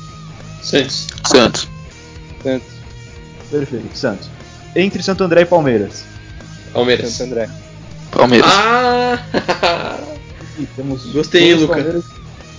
[0.62, 1.08] Santos.
[1.26, 1.67] Santos.
[2.41, 2.67] Santos.
[3.52, 4.30] Perfeito, Santos.
[4.76, 6.04] Entre Santo André e Palmeiras?
[6.73, 7.10] Palmeiras.
[7.10, 7.50] Santo André.
[8.12, 8.52] Palmeiras.
[8.54, 10.00] Ah!
[10.58, 12.06] e temos Gostei, Lucas.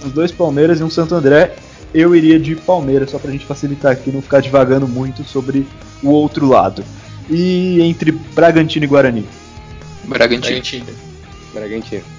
[0.05, 1.55] Uns dois Palmeiras e um Santo André.
[1.95, 5.67] Eu iria de Palmeiras, só pra gente facilitar aqui, não ficar divagando muito sobre
[6.03, 6.85] o outro lado.
[7.31, 9.27] E entre Bragantino e Guarani?
[10.05, 10.41] Bragantino.
[10.41, 10.87] Bragantino.
[11.53, 12.18] Bragantino.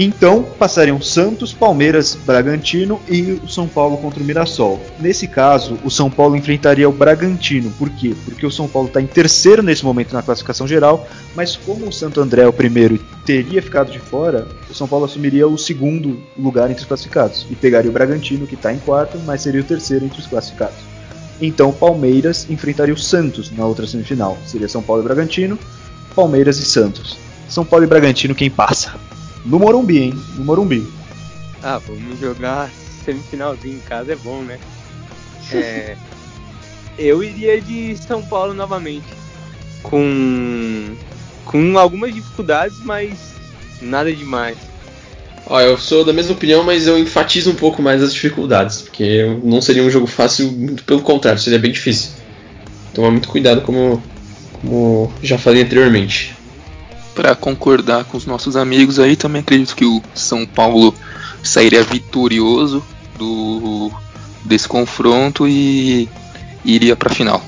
[0.00, 4.80] Então passariam Santos, Palmeiras, Bragantino e o São Paulo contra o Mirassol.
[5.00, 7.68] Nesse caso, o São Paulo enfrentaria o Bragantino.
[7.72, 8.14] Por quê?
[8.24, 11.92] Porque o São Paulo está em terceiro nesse momento na classificação geral, mas como o
[11.92, 16.22] Santo André é o primeiro teria ficado de fora, o São Paulo assumiria o segundo
[16.38, 19.64] lugar entre os classificados e pegaria o Bragantino, que está em quarto, mas seria o
[19.64, 20.78] terceiro entre os classificados.
[21.40, 24.38] Então, Palmeiras enfrentaria o Santos na outra semifinal.
[24.46, 25.58] Seria São Paulo e Bragantino,
[26.14, 27.18] Palmeiras e Santos.
[27.48, 28.94] São Paulo e Bragantino quem passa.
[29.44, 30.14] No Morumbi, hein?
[30.36, 30.86] No Morumbi.
[31.62, 32.70] Ah, vamos jogar
[33.04, 34.58] semifinalzinho em casa, é bom, né?
[35.50, 35.96] É,
[36.98, 39.06] Eu iria de São Paulo novamente.
[39.82, 40.94] Com.
[41.44, 43.34] Com algumas dificuldades, mas
[43.80, 44.58] nada demais.
[45.46, 49.24] Ó, eu sou da mesma opinião, mas eu enfatizo um pouco mais as dificuldades, porque
[49.42, 52.10] não seria um jogo fácil, muito pelo contrário, seria bem difícil.
[52.92, 54.02] Tomar muito cuidado, como,
[54.60, 56.37] como já falei anteriormente.
[57.18, 60.94] Para concordar com os nossos amigos aí, também acredito que o São Paulo
[61.42, 62.80] sairia vitorioso
[63.18, 63.90] do
[64.44, 66.08] desse confronto e
[66.64, 67.42] iria para a final.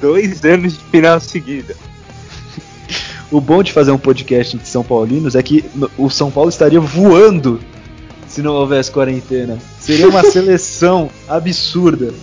[0.00, 1.76] Dois anos de final seguida.
[3.30, 5.62] O bom de fazer um podcast de São Paulinos é que
[5.98, 7.60] o São Paulo estaria voando
[8.26, 9.58] se não houvesse quarentena.
[9.78, 12.14] Seria uma seleção absurda.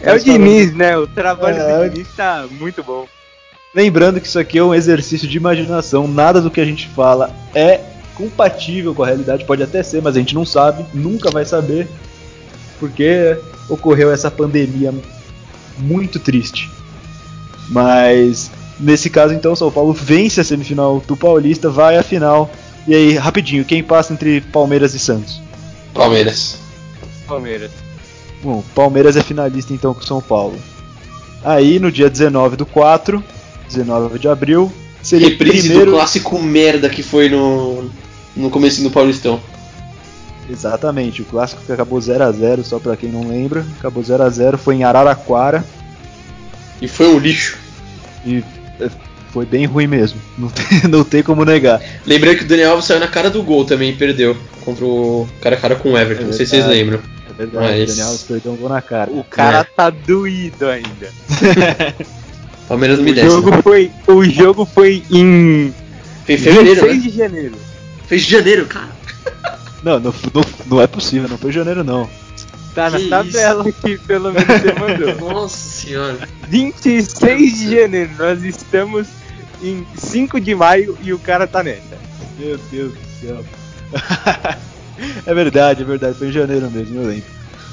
[0.00, 0.96] é o Diniz, né?
[0.96, 3.06] O trabalho é, do Diniz tá muito bom.
[3.76, 7.30] Lembrando que isso aqui é um exercício de imaginação, nada do que a gente fala
[7.54, 7.80] é
[8.14, 11.86] compatível com a realidade, pode até ser, mas a gente não sabe, nunca vai saber,
[12.80, 13.36] porque
[13.68, 14.94] ocorreu essa pandemia
[15.78, 16.70] muito triste.
[17.68, 22.50] Mas Nesse caso, então, o São Paulo vence a semifinal do Paulista, vai à final.
[22.86, 25.40] E aí, rapidinho, quem passa entre Palmeiras e Santos?
[25.94, 26.58] Palmeiras.
[27.26, 27.70] Palmeiras.
[28.42, 30.58] Bom, Palmeiras é finalista então com o São Paulo.
[31.42, 33.24] Aí, no dia 19 do 4,
[33.68, 35.90] 19 de abril, seria Reprise primeiro...
[35.90, 37.90] do clássico merda que foi no,
[38.36, 39.40] no começo do Paulistão.
[40.48, 44.22] Exatamente, o clássico que acabou 0 a 0 só para quem não lembra, acabou 0
[44.22, 45.64] a 0 foi em Araraquara.
[46.80, 47.58] E foi um lixo.
[48.24, 48.44] E
[49.32, 50.20] foi bem ruim mesmo.
[50.38, 51.82] Não tem, não tem como negar.
[52.06, 54.36] Lembrei que o Daniel Alves saiu na cara do gol também e perdeu.
[54.64, 56.22] Contra o cara a cara com o Everton.
[56.22, 57.00] É não sei se vocês lembram.
[57.28, 57.82] É verdade, Mas...
[57.82, 59.10] o Daniel Alves perdeu um gol na cara.
[59.10, 59.64] O cara é.
[59.64, 61.10] tá doído ainda.
[62.68, 65.72] Palmeiras me o jogo foi O jogo foi em.
[66.24, 66.80] Foi em fevereiro.
[66.80, 67.10] 6 né?
[67.10, 67.54] de janeiro.
[68.06, 68.90] Fez de janeiro, cara.
[69.82, 72.08] Não, não, não, não é possível, não foi janeiro não.
[72.74, 73.80] Tá na tabela isso?
[73.80, 75.30] que pelo menos você mandou.
[75.32, 76.28] Nossa senhora.
[76.48, 79.06] 26 de janeiro, nós estamos
[79.62, 81.96] em 5 de maio e o cara tá nessa.
[82.38, 83.44] Meu Deus do céu.
[85.24, 87.24] é verdade, é verdade, foi em janeiro mesmo, eu lembro.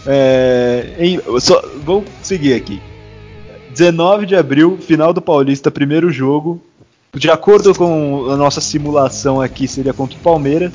[0.05, 2.81] É, em, só, vamos seguir aqui.
[3.73, 6.61] 19 de abril, final do Paulista, primeiro jogo.
[7.13, 10.71] De acordo com a nossa simulação aqui, seria contra o Palmeiras.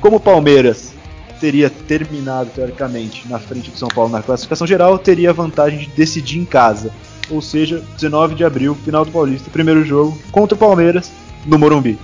[0.00, 0.92] Como o Palmeiras
[1.40, 5.86] teria terminado, teoricamente, na frente do São Paulo na classificação geral, teria a vantagem de
[5.86, 6.92] decidir em casa
[7.30, 11.10] ou seja, 19 de abril, final do Paulista, primeiro jogo contra o Palmeiras
[11.46, 11.98] no Morumbi.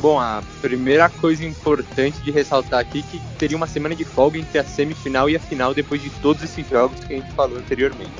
[0.00, 4.38] Bom, a primeira coisa importante de ressaltar aqui é que teria uma semana de folga
[4.38, 7.58] entre a semifinal e a final depois de todos esses jogos que a gente falou
[7.58, 8.10] anteriormente.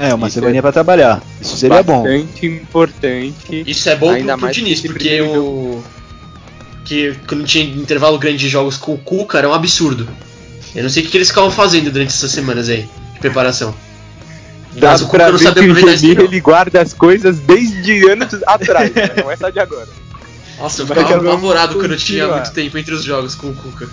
[0.00, 1.22] É, uma semana é para trabalhar.
[1.42, 2.02] Isso seria bastante bom.
[2.02, 3.64] Bastante importante.
[3.66, 5.84] Isso é bom ainda pro, pro Diniz, porque o.
[6.86, 10.08] Que quando tinha intervalo grande de jogos com o Cuca era um absurdo.
[10.74, 13.74] Eu não sei o que eles ficavam fazendo durante essas semanas aí de preparação.
[14.72, 19.10] Dá Mas pra ver que o Genir, ele guarda as coisas desde anos atrás, né?
[19.22, 19.88] não é só de agora.
[20.58, 23.86] Nossa, eu ficava apavorado quando eu tinha muito tempo entre os jogos com o Cuca.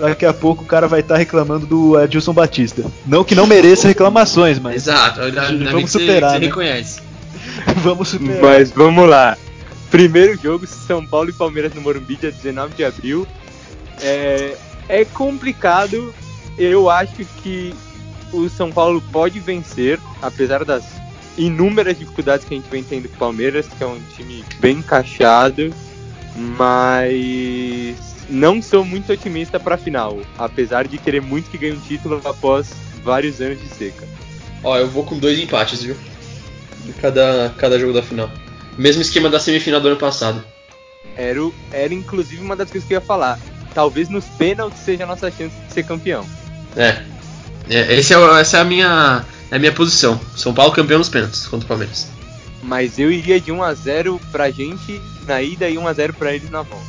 [0.00, 2.84] Daqui a pouco o cara vai estar tá reclamando do Edilson Batista.
[3.06, 4.88] Não que não mereça reclamações, mas.
[4.88, 5.20] Exato,
[5.70, 6.32] vamos superar.
[6.32, 6.46] Você, né?
[6.46, 7.02] reconhece.
[7.84, 8.42] vamos superar.
[8.42, 9.36] Mas vamos lá.
[9.90, 13.26] Primeiro jogo, São Paulo e Palmeiras no Morumbi, dia 19 de abril.
[14.00, 14.56] É,
[14.88, 16.14] é complicado.
[16.56, 17.74] Eu acho que
[18.32, 20.84] o São Paulo pode vencer, apesar das
[21.36, 24.78] inúmeras dificuldades que a gente vem tendo com o Palmeiras, que é um time bem
[24.78, 25.72] encaixado,
[26.36, 31.80] mas não sou muito otimista para a final, apesar de querer muito que ganhe um
[31.80, 34.06] título após vários anos de seca.
[34.62, 35.96] Ó, eu vou com dois empates, viu?
[36.84, 38.30] De cada, cada jogo da final.
[38.78, 40.44] Mesmo esquema da semifinal do ano passado.
[41.16, 41.40] Era,
[41.72, 43.38] era inclusive uma das coisas que eu ia falar.
[43.74, 46.26] Talvez nos pênaltis seja a nossa chance de ser campeão.
[46.76, 47.02] É,
[47.68, 50.20] é, esse é, essa é a minha, é a minha posição.
[50.36, 52.08] São Paulo campeão nos pênaltis contra o Palmeiras.
[52.62, 56.84] Mas eu iria de 1x0 pra gente na ida e 1x0 pra eles na volta.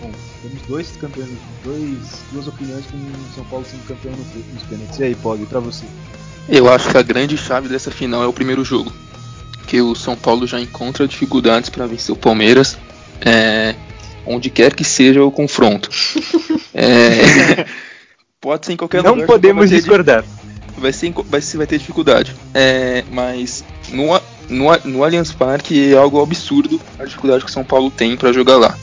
[0.00, 1.30] Bom, temos dois campeões,
[1.64, 1.98] dois,
[2.32, 4.14] duas opiniões com o São Paulo sendo campeão
[4.52, 4.98] nos pênaltis.
[4.98, 5.84] E aí, Pog, pra você?
[6.48, 8.92] Eu acho que a grande chave dessa final é o primeiro jogo.
[9.66, 12.76] Que o São Paulo já encontra dificuldades para vencer o Palmeiras.
[13.24, 13.76] É,
[14.26, 15.88] onde quer que seja o confronto.
[16.74, 17.64] é,
[18.40, 19.20] Pode ser em qualquer Não lugar.
[19.20, 20.24] Não podemos vai discordar.
[20.76, 22.34] Vai, ser, vai, ser, vai ter dificuldade.
[22.52, 27.62] É, mas no, no, no Allianz Parque é algo absurdo a dificuldade que o São
[27.62, 28.76] Paulo tem para jogar lá.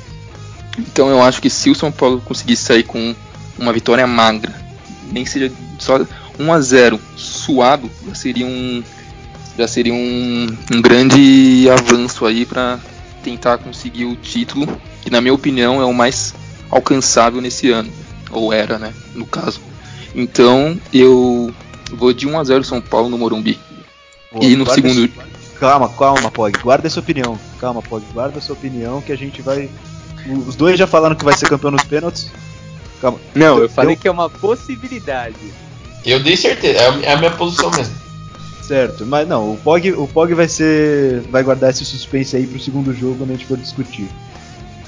[0.80, 3.16] Então eu acho que se o São Paulo conseguisse sair com
[3.58, 4.54] uma vitória magra,
[5.12, 6.00] nem seja só
[6.40, 8.84] 1 a 0 suado, já seria um
[9.58, 12.80] já seria um, um grande avanço aí para
[13.24, 14.66] tentar conseguir o título,
[15.02, 16.34] que na minha opinião é o mais
[16.72, 17.92] alcançável nesse ano
[18.32, 19.60] ou era, né, no caso.
[20.16, 21.54] Então eu
[21.92, 23.60] Vou de 1x0 São Paulo no Morumbi.
[24.32, 25.06] Pô, e no segundo.
[25.06, 25.14] esse-
[25.60, 26.58] Calma, calma, Pog.
[26.60, 27.38] Guarda essa opinião.
[27.60, 28.06] Calma, Pog.
[28.14, 29.70] Guarda essa opinião que a gente vai.
[30.48, 32.32] Os dois já falaram que vai ser campeão nos pênaltis.
[33.02, 33.20] Calma.
[33.34, 35.36] Não, eu Eu- falei eu- que é uma possibilidade.
[36.06, 37.94] Eu dei certeza, é a- é a minha posição mesmo.
[38.62, 41.22] Certo, mas não, o Pog, o Pog vai ser.
[41.32, 44.08] vai guardar esse suspense aí pro segundo jogo quando a gente for discutir.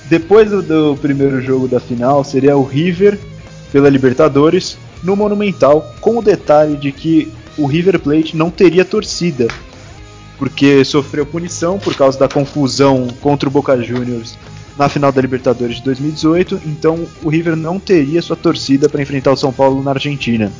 [0.05, 3.17] Depois do, do primeiro jogo da final seria o River
[3.71, 9.47] pela Libertadores no Monumental, com o detalhe de que o River Plate não teria torcida,
[10.37, 14.37] porque sofreu punição por causa da confusão contra o Boca Juniors
[14.77, 19.31] na final da Libertadores de 2018, então o River não teria sua torcida para enfrentar
[19.31, 20.51] o São Paulo na Argentina.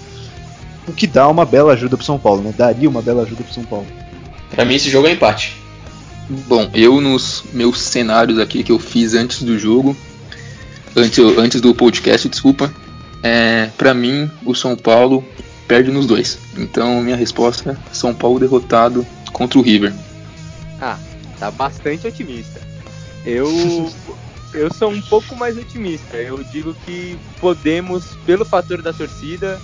[0.87, 2.53] O que dá uma bela ajuda pro São Paulo, né?
[2.55, 3.87] Daria uma bela ajuda pro São Paulo.
[4.49, 5.55] Pra mim esse jogo é empate.
[6.47, 9.95] Bom, eu nos meus cenários aqui que eu fiz antes do jogo,
[10.95, 12.73] antes, antes do podcast, desculpa,
[13.23, 15.23] é, para mim o São Paulo
[15.67, 16.37] perde nos dois.
[16.57, 19.93] Então minha resposta é São Paulo derrotado contra o River.
[20.79, 20.97] Ah,
[21.39, 22.70] tá bastante otimista.
[23.25, 23.91] Eu
[24.53, 26.17] eu sou um pouco mais otimista.
[26.17, 29.59] Eu digo que podemos, pelo fator da torcida,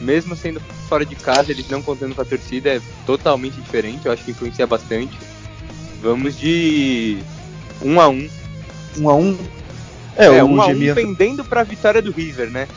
[0.00, 4.06] mesmo sendo fora de casa, eles não contando com a torcida, é totalmente diferente.
[4.06, 5.16] Eu acho que influencia bastante.
[6.02, 7.18] Vamos de
[7.80, 8.30] 1 um a 1 um.
[8.98, 9.38] Um a um.
[10.16, 12.68] É, É, 1 a 1 Gemia- pendendo pra vitória do River, né?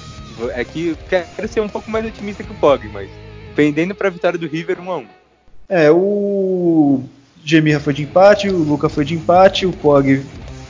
[0.54, 3.10] É que eu quero ser um pouco mais otimista que o Pog, mas
[3.56, 5.06] pendendo pra vitória do River 1 a 1
[5.68, 7.04] É, o
[7.48, 10.22] Gemirra foi de empate, o Luca foi de empate, o Pog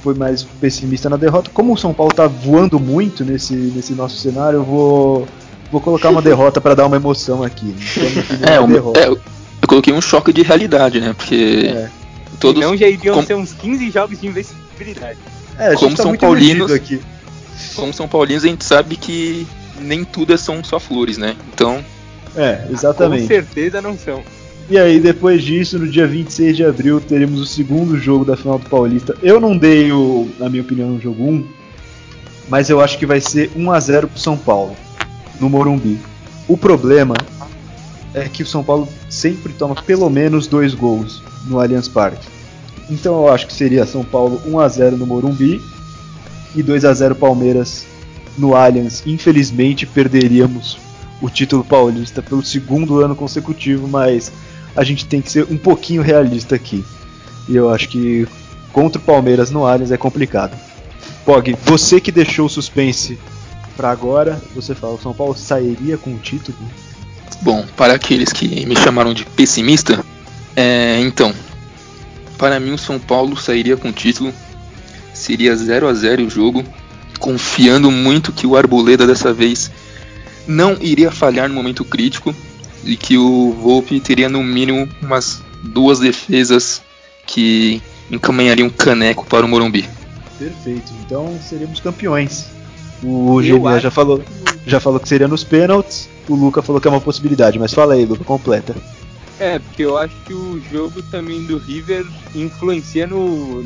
[0.04, 1.50] foi mais pessimista na derrota.
[1.54, 5.28] Como o São Paulo tá voando muito nesse, nesse nosso cenário, eu vou,
[5.72, 7.76] vou colocar uma derrota para dar uma emoção aqui.
[7.76, 9.00] Então, opinião É, é um- derrota.
[9.00, 9.20] é, eu
[9.68, 11.14] coloquei um choque de realidade, né?
[11.18, 11.90] Porque É.
[12.40, 15.18] todos Não já iriam como- ser uns 15 jogos de invencibilidade.
[15.58, 17.02] É, a gente como tá São muito Paulinos- aqui.
[17.76, 19.48] como São Paulinos a gente sabe que
[19.82, 21.36] nem tudo é são só flores, né?
[21.52, 21.84] Então
[22.36, 23.26] É, Com exatamente.
[23.26, 24.22] certeza não são.
[24.70, 28.60] E aí, depois disso, no dia 26 de abril, teremos o segundo jogo da final
[28.60, 29.16] do Paulista.
[29.24, 31.48] Eu não dei, o, na minha opinião, o jogo 1,
[32.50, 34.76] mas eu acho que vai ser 1x0 pro São Paulo,
[35.40, 35.98] no Morumbi.
[36.50, 37.16] O problema
[38.14, 42.28] é que o São Paulo sempre toma pelo menos dois gols no Allianz Parque.
[42.90, 45.62] Então eu acho que seria São Paulo 1x0 no Morumbi
[46.54, 47.86] e 2x0 Palmeiras
[48.38, 49.02] no Allianz.
[49.06, 50.78] Infelizmente perderíamos
[51.22, 54.32] o título paulista pelo segundo ano consecutivo, mas
[54.78, 56.86] a gente tem que ser um pouquinho realista aqui.
[57.50, 58.28] E eu acho que
[58.72, 60.56] contra o Palmeiras no Allianz é complicado.
[61.26, 63.18] Pog, você que deixou o suspense
[63.76, 66.58] pra agora, você fala, o São Paulo sairia com o título?
[67.42, 70.04] Bom, para aqueles que me chamaram de pessimista,
[70.56, 71.34] é, então,
[72.38, 74.32] para mim o São Paulo sairia com o título,
[75.12, 76.64] seria 0 a 0 o jogo,
[77.20, 79.72] confiando muito que o Arboleda dessa vez
[80.48, 82.34] não iria falhar no momento crítico
[82.84, 86.82] e que o Volpe teria no mínimo umas duas defesas
[87.26, 89.88] que encaminhariam caneco para o Morumbi.
[90.38, 92.48] Perfeito, então seríamos campeões.
[93.04, 94.24] O Eu Genia acho já falou,
[94.66, 97.94] já falou que seria nos pênaltis, o Luca falou que é uma possibilidade, mas fala
[97.94, 98.76] aí, Luca, completa.
[99.40, 103.64] É, porque eu acho que o jogo também do River influencia no,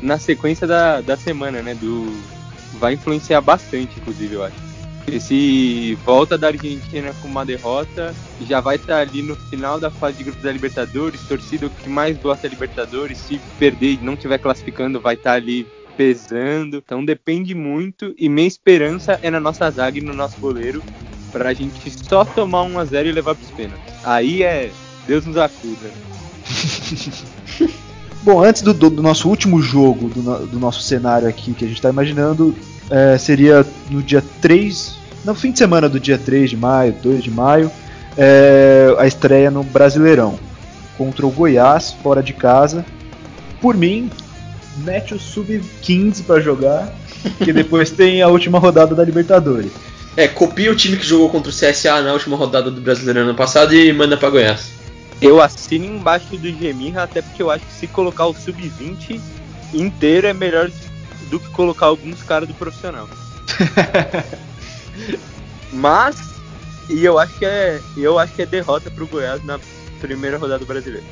[0.00, 1.74] na sequência da, da semana, né?
[1.74, 2.12] Do,
[2.78, 4.67] vai influenciar bastante, inclusive, eu acho.
[5.08, 9.90] Porque se volta da Argentina com uma derrota, já vai estar ali no final da
[9.90, 14.12] fase de grupos da Libertadores, torcida que mais gosta da Libertadores, se perder e não
[14.12, 15.66] estiver classificando, vai estar ali
[15.96, 16.76] pesando.
[16.84, 20.82] Então depende muito e minha esperança é na nossa zaga e no nosso goleiro
[21.32, 23.94] pra gente só tomar 1 a 0 e levar pros pênaltis.
[24.04, 24.70] Aí é
[25.06, 25.90] Deus nos acuda.
[28.22, 31.68] Bom, antes do, do- do nosso último jogo, do, do nosso cenário aqui que a
[31.68, 32.54] gente está imaginando,
[32.90, 37.22] é, seria no dia 3, no fim de semana do dia 3 de maio, 2
[37.22, 37.70] de maio,
[38.16, 40.38] é, a estreia no Brasileirão
[40.96, 42.84] contra o Goiás, fora de casa.
[43.60, 44.10] Por mim,
[44.78, 46.92] mete o sub-15 para jogar,
[47.38, 49.70] que depois tem a última rodada da Libertadores.
[50.16, 53.34] É, copia o time que jogou contra o CSA na última rodada do Brasileiro ano
[53.34, 54.72] passado e manda pra Goiás.
[55.20, 59.20] Eu assino embaixo do Gemirra, até porque eu acho que se colocar o sub-20
[59.74, 60.87] inteiro é melhor do
[61.28, 63.08] que colocar alguns caras do profissional.
[65.72, 66.16] Mas,
[66.88, 69.58] e eu acho que é, eu acho que é derrota pro Goiás na
[70.00, 71.06] primeira rodada do brasileiro.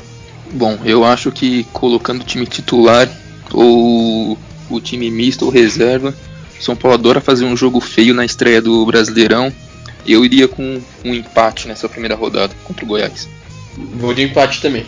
[0.52, 3.08] Bom, eu acho que colocando o time titular
[3.52, 4.38] ou
[4.70, 6.14] o time misto ou reserva,
[6.60, 9.52] São Paulo adora fazer um jogo feio na estreia do Brasileirão.
[10.06, 13.28] Eu iria com um empate nessa primeira rodada contra o Goiás.
[13.76, 14.86] Vou de empate também.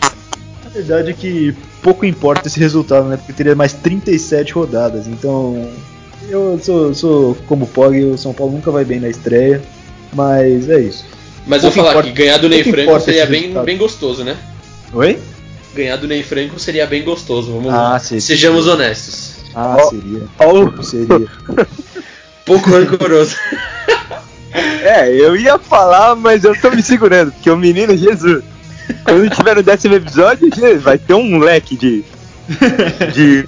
[0.69, 3.17] A verdade é que pouco importa esse resultado, né?
[3.17, 5.07] Porque teria mais 37 rodadas.
[5.07, 5.69] Então,
[6.29, 9.61] eu sou, sou como Pog, o São Paulo nunca vai bem na estreia.
[10.13, 11.05] Mas é isso.
[11.47, 13.65] Mas eu vou falar importa- que ganhar do Ney pouco Franco seria bem, resultado.
[13.65, 14.37] bem gostoso, né?
[14.93, 15.19] Oi?
[15.75, 17.51] Ganhar do Ney Franco seria bem gostoso.
[17.53, 18.19] Vamos Ah, sim.
[18.19, 19.35] Sejamos honestos.
[19.55, 20.23] Ah, seria.
[20.39, 21.27] Ó, Seria.
[22.45, 23.35] Pouco rancoroso.
[24.81, 28.43] É, eu ia falar, mas eu tô me segurando, porque o menino Jesus.
[29.03, 30.49] Quando tiver no décimo episódio,
[30.81, 32.03] vai ter um leque de.
[33.13, 33.47] de.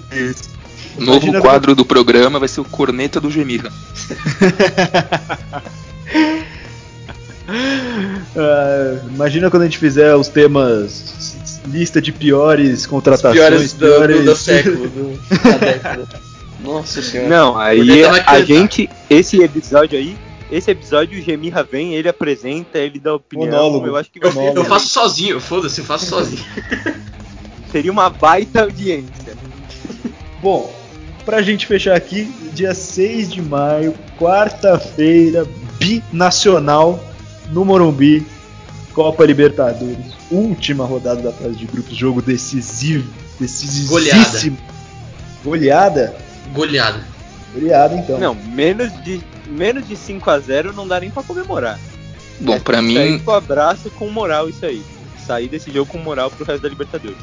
[0.97, 3.71] O novo Imagina- quadro do programa vai ser o Corneta do Gemirra.
[8.35, 11.35] Ah, imagina quando a gente fizer os temas
[11.67, 16.07] lista de piores contratações, Piores do, do, piores- do século, do- da década.
[16.63, 17.29] Nossa senhora.
[17.29, 18.89] Não, aí a gente.
[19.09, 20.15] Esse episódio aí.
[20.51, 23.49] Esse episódio o Gemirra vem, ele apresenta, ele dá opinião.
[23.49, 23.87] Monólogo.
[23.87, 26.43] Eu acho que vai Eu, ser- eu faço sozinho, foda-se, eu faço sozinho.
[27.71, 29.35] seria uma baita audiência.
[30.43, 30.73] Bom,
[31.23, 35.47] pra gente fechar aqui, dia 6 de maio, quarta-feira,
[35.79, 37.01] binacional
[37.49, 38.25] no Morumbi,
[38.93, 44.57] Copa Libertadores, última rodada da fase de grupos, jogo decisivo, decisíssimo.
[45.43, 46.13] Goleada?
[46.53, 47.07] Goleada.
[47.53, 48.19] Goleada então.
[48.19, 51.79] Não, menos de, menos de 5x0 não dá nem pra comemorar.
[52.39, 54.81] Bom, pra Sair mim, com abraço com moral isso aí.
[55.25, 57.17] Sair desse jogo com moral pro resto da Libertadores.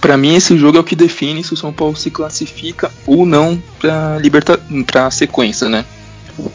[0.00, 3.26] Pra mim esse jogo é o que define se o São Paulo se classifica ou
[3.26, 4.60] não pra, liberta...
[4.86, 5.84] pra sequência, né?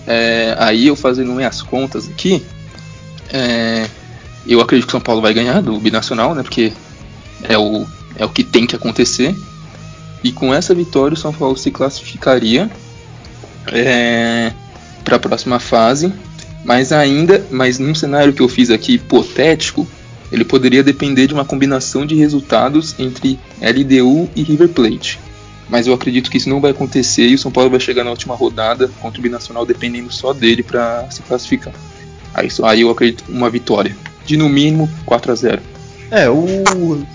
[0.08, 2.44] É, aí eu fazendo minhas contas aqui,
[3.32, 3.88] é,
[4.46, 6.42] eu acredito que o São Paulo vai ganhar do Binacional, né?
[6.42, 6.74] Porque
[7.44, 7.86] é o,
[8.16, 9.36] é o que tem que acontecer.
[10.24, 12.70] E com essa vitória o São Paulo se classificaria
[13.72, 14.52] é,
[15.04, 16.12] para a próxima fase.
[16.64, 19.88] Mas ainda, mas num cenário que eu fiz aqui hipotético,
[20.32, 25.20] ele poderia depender de uma combinação de resultados entre LDU e River Plate.
[25.70, 28.10] Mas eu acredito que isso não vai acontecer e o São Paulo vai chegar na
[28.10, 31.74] última rodada contra o Binacional dependendo só dele para se classificar.
[32.34, 33.96] Aí, aí eu acredito uma vitória.
[34.26, 35.62] De no mínimo 4 a 0
[36.12, 37.06] É, o.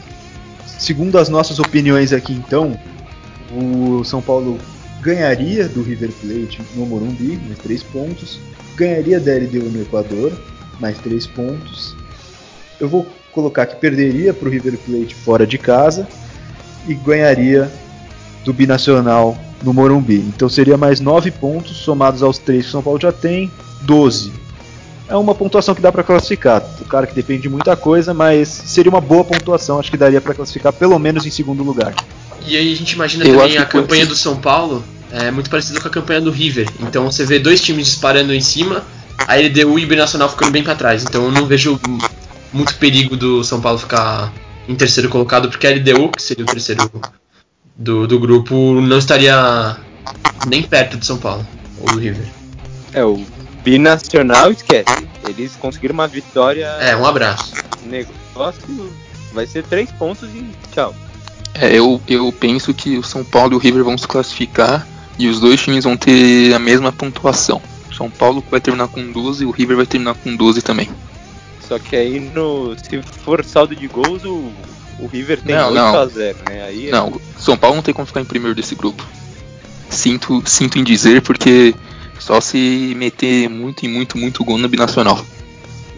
[0.67, 2.77] Segundo as nossas opiniões aqui, então,
[3.55, 4.59] o São Paulo
[5.03, 8.39] ganharia do River Plate no Morumbi, mais 3 pontos.
[8.77, 10.33] Ganharia da LDU no Equador,
[10.81, 11.95] mais 3 pontos.
[12.81, 16.07] Eu vou colocar que perderia para o River Plate fora de casa
[16.87, 17.71] e ganharia
[18.45, 20.19] do Binacional no Morumbi.
[20.19, 23.51] Então seria mais 9 pontos somados aos 3 que São Paulo já tem,
[23.83, 24.43] 12
[25.09, 26.63] é uma pontuação que dá para classificar.
[26.81, 30.23] O cara que depende de muita coisa, mas seria uma boa pontuação, acho que daria
[30.23, 31.95] para classificar pelo menos em segundo lugar.
[32.47, 35.81] E aí a gente imagina Eu também a campanha do São Paulo é muito parecida
[35.81, 36.69] com a campanha do River.
[36.81, 38.85] Então você vê dois times disparando em cima,
[39.19, 41.05] a LDU e o Binacional ficando bem pra trás.
[41.05, 41.79] Então eu não vejo
[42.53, 44.33] muito perigo do São Paulo ficar
[44.69, 46.91] em terceiro colocado, porque a LDU, que seria o terceiro
[47.77, 49.77] do, do grupo, não estaria
[50.47, 51.47] nem perto do São Paulo
[51.81, 52.27] ou do River.
[52.93, 53.25] É, o
[53.63, 55.09] binacional esquece.
[55.29, 56.67] Eles conseguiram uma vitória.
[56.81, 57.53] É, um abraço.
[57.87, 58.93] Negócio
[59.33, 60.95] vai ser três pontos e tchau.
[61.55, 64.87] É, eu, eu penso que o São Paulo e o River vão se classificar
[65.19, 67.61] e os dois times vão ter a mesma pontuação.
[67.95, 70.89] São Paulo vai terminar com 12 e o River vai terminar com 12 também.
[71.61, 72.75] Só que aí no.
[72.77, 74.51] Se for saldo de gols, o,
[74.99, 75.99] o River tem Não, 8 não.
[75.99, 76.65] a 0 né?
[76.65, 79.07] Aí é- Não, São Paulo não tem como ficar em primeiro desse grupo.
[79.91, 81.75] Sinto, sinto em dizer porque
[82.19, 85.25] só se meter muito e muito, muito gol no binacional.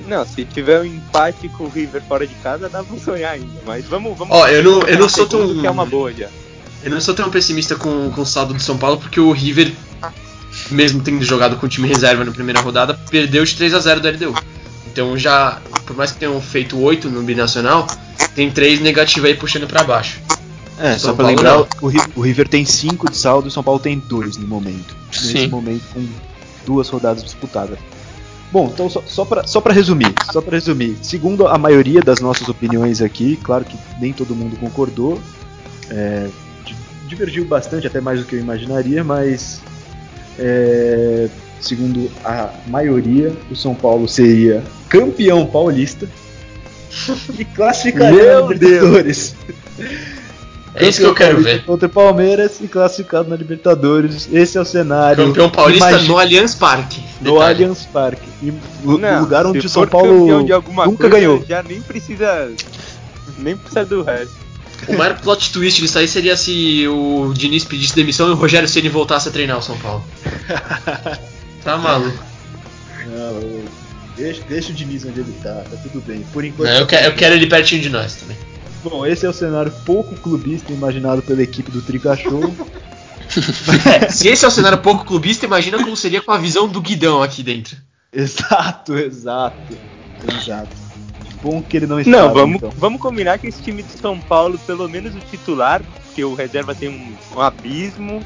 [0.07, 3.61] Não, se tiver um empate com o River fora de casa, dá pra sonhar ainda.
[3.65, 4.17] Mas vamos.
[4.19, 5.61] vamos Ó, eu não, eu não sou tão.
[5.61, 6.29] que é uma boa já.
[6.83, 9.73] Eu não sou tão pessimista com, com o saldo do São Paulo, porque o River,
[10.71, 14.01] mesmo tendo jogado com o time reserva na primeira rodada, perdeu de 3 a 0
[14.01, 14.35] da LDU.
[14.93, 17.87] Então já, por mais que tenham feito 8 no binacional,
[18.35, 20.21] tem 3 negativos aí puxando pra baixo.
[20.79, 23.51] É, São só para Paulo lembrar, o, o River tem 5 de saldo e o
[23.51, 24.95] São Paulo tem 2 no momento.
[25.11, 25.49] Nesse Sim.
[25.49, 26.07] momento, com
[26.67, 27.79] duas rodadas disputadas.
[28.53, 32.21] Bom, então só, só para só pra resumir, só para resumir, segundo a maioria das
[32.21, 35.21] nossas opiniões aqui, claro que nem todo mundo concordou,
[35.91, 36.29] é,
[36.65, 36.77] di-
[37.09, 39.61] divergiu bastante, até mais do que eu imaginaria, mas
[40.39, 41.29] é,
[41.61, 46.09] segundo a maioria, o São Paulo seria campeão paulista
[47.37, 49.35] e classificaria na Libertadores.
[50.77, 51.65] É isso que eu quero ver.
[51.65, 54.29] Contra o Palmeiras e classificado na Libertadores.
[54.33, 55.25] Esse é o cenário.
[55.25, 57.01] Campeão paulista no Allianz Parque.
[57.21, 57.65] No Detalhe.
[57.65, 58.29] Allianz Parque.
[58.43, 61.45] E o Não, lugar onde o São Paulo campeão de alguma nunca coisa, ganhou.
[61.49, 62.53] Já nem precisa.
[63.39, 64.45] Nem precisa do resto.
[64.89, 68.69] O maior plot twist disso aí seria se o Diniz pedisse demissão e o Rogério
[68.69, 70.05] Ceni voltasse a treinar o São Paulo.
[71.65, 72.23] Tá maluco.
[73.07, 73.65] Não,
[74.15, 76.23] deixa, deixa o Diniz onde ele tá, tá tudo bem.
[76.31, 76.69] Por enquanto.
[76.69, 78.37] Não, eu, quero, eu quero ele pertinho de nós também.
[78.83, 82.43] Bom, esse é o cenário pouco clubista imaginado pela equipe do Trica Show.
[82.45, 82.75] É,
[84.11, 87.23] se esse é o cenário pouco clubista, imagina como seria com a visão do Guidão
[87.23, 87.77] aqui dentro.
[88.13, 89.77] Exato, exato.
[90.33, 90.85] Exato.
[91.43, 92.11] Bom que ele não está.
[92.11, 92.71] Não, vamos, então.
[92.77, 95.83] vamos combinar que esse time de São Paulo, pelo menos o titular,
[96.15, 98.25] que o reserva tem um, um abismo,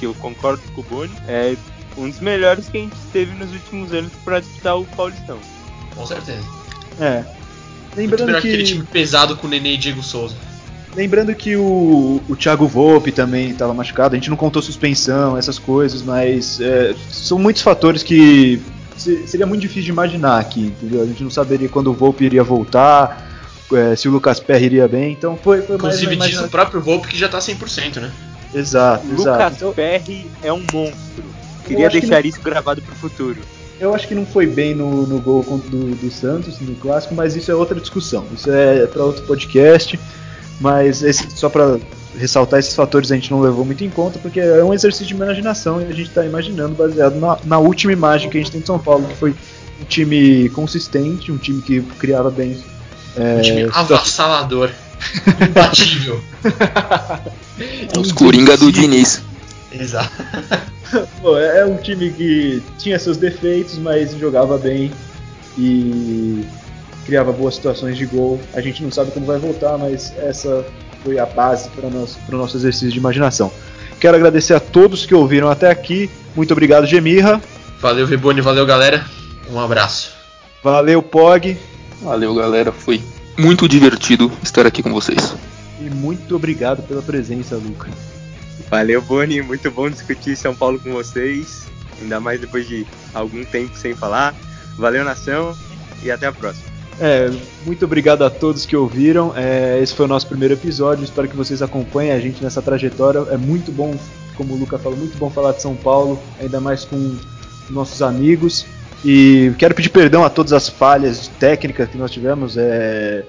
[0.00, 1.56] que eu concordo com o Boni, é
[1.96, 5.38] um dos melhores que a gente teve nos últimos anos para disputar o Paulistão.
[5.94, 6.44] Com certeza.
[7.00, 7.18] É.
[7.22, 10.34] Muito Lembrando melhor que aquele que, time pesado com o Nenê e Diego Souza.
[10.96, 14.14] Lembrando que o, o Thiago Volpe também estava machucado.
[14.14, 18.60] A gente não contou suspensão, essas coisas, mas é, são muitos fatores que
[18.96, 21.02] se- seria muito difícil de imaginar aqui, entendeu?
[21.02, 23.28] A gente não saberia quando o Volpe iria voltar,
[23.72, 25.12] é, se o Lucas Perry iria bem.
[25.12, 28.00] Então foi, foi mais Inclusive uma diz o imagina- próprio Volpe que já tá 100%,
[28.00, 28.10] né?
[28.54, 29.56] Exato, Lucas exato.
[29.56, 31.24] Então, Perry é um monstro.
[31.66, 33.38] Queria acho que deixar isso gravado pro futuro.
[33.78, 37.14] Eu acho que não foi bem no, no gol contra- do, do Santos, no clássico,
[37.14, 38.24] mas isso é outra discussão.
[38.34, 39.98] Isso é para outro podcast.
[40.60, 41.78] Mas esse- só para
[42.18, 45.14] ressaltar esses fatores a gente não levou muito em conta, porque é um exercício de
[45.14, 48.60] imaginação e a gente está imaginando baseado na, na última imagem que a gente tem
[48.62, 49.34] de São Paulo, que foi
[49.80, 52.56] um time consistente, um time que criava bem.
[53.18, 54.70] Um time É, avassalador.
[55.46, 56.20] Imbatível.
[57.98, 59.22] Os Coringa do Diniz.
[59.72, 60.10] Exato.
[61.20, 64.90] Pô, é um time que tinha seus defeitos, mas jogava bem
[65.58, 66.44] e
[67.06, 68.40] criava boas situações de gol.
[68.52, 70.66] A gente não sabe como vai voltar, mas essa
[71.02, 73.50] foi a base para o nosso, nosso exercício de imaginação.
[74.00, 76.10] Quero agradecer a todos que ouviram até aqui.
[76.34, 77.40] Muito obrigado, Gemirra.
[77.80, 79.06] Valeu, Veboni, valeu, galera.
[79.50, 80.12] Um abraço.
[80.62, 81.56] Valeu, Pog.
[82.02, 82.72] Valeu, galera.
[82.72, 83.00] Foi
[83.38, 85.34] muito divertido estar aqui com vocês.
[85.80, 87.88] E muito obrigado pela presença, Luca.
[88.68, 89.40] Valeu, Boni.
[89.42, 91.66] Muito bom discutir São Paulo com vocês.
[92.02, 94.34] Ainda mais depois de algum tempo sem falar.
[94.76, 95.56] Valeu, nação.
[96.02, 96.75] E até a próxima.
[96.98, 97.30] É,
[97.66, 99.32] muito obrigado a todos que ouviram.
[99.36, 101.04] É, esse foi o nosso primeiro episódio.
[101.04, 103.18] Espero que vocês acompanhem a gente nessa trajetória.
[103.30, 103.94] É muito bom,
[104.36, 107.16] como o Luca falou, muito bom falar de São Paulo, ainda mais com
[107.68, 108.64] nossos amigos.
[109.04, 112.56] E quero pedir perdão a todas as falhas técnicas que nós tivemos.
[112.56, 113.24] É,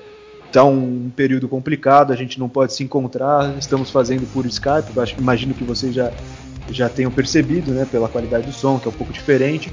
[0.52, 3.58] tá um período complicado, a gente não pode se encontrar.
[3.60, 4.94] Estamos fazendo por Skype.
[5.18, 6.10] Imagino que vocês já,
[6.70, 9.70] já tenham percebido, né, pela qualidade do som, que é um pouco diferente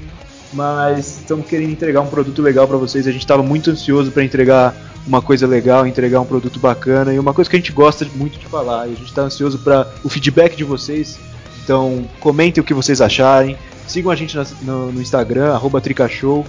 [0.55, 3.05] mas estamos querendo entregar um produto legal para vocês.
[3.07, 4.73] A gente estava muito ansioso para entregar
[5.05, 8.39] uma coisa legal, entregar um produto bacana e uma coisa que a gente gosta muito
[8.39, 8.87] de falar.
[8.87, 11.19] E a gente está ansioso para o feedback de vocês.
[11.63, 13.57] Então comentem o que vocês acharem.
[13.85, 16.45] Sigam a gente no, no Instagram, arroba Tricashow.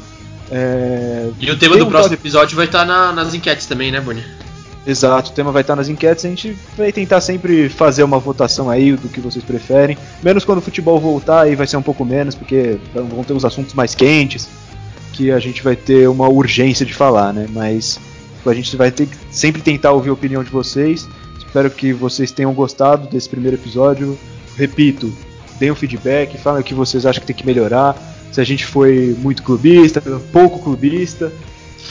[0.50, 3.90] É, E o tema tem do um próximo toque- episódio vai estar nas enquetes também,
[3.90, 4.22] né, Boni?
[4.86, 6.24] Exato, o tema vai estar nas enquetes.
[6.24, 9.98] A gente vai tentar sempre fazer uma votação aí do que vocês preferem.
[10.22, 13.44] Menos quando o futebol voltar, aí vai ser um pouco menos, porque vão ter os
[13.44, 14.48] assuntos mais quentes,
[15.12, 17.48] que a gente vai ter uma urgência de falar, né?
[17.50, 17.98] Mas
[18.46, 21.08] a gente vai ter sempre tentar ouvir a opinião de vocês.
[21.36, 24.16] Espero que vocês tenham gostado desse primeiro episódio.
[24.56, 25.12] Repito,
[25.58, 27.96] deem um feedback, falem o que vocês acham que tem que melhorar.
[28.30, 30.00] Se a gente foi muito clubista,
[30.32, 31.32] pouco clubista.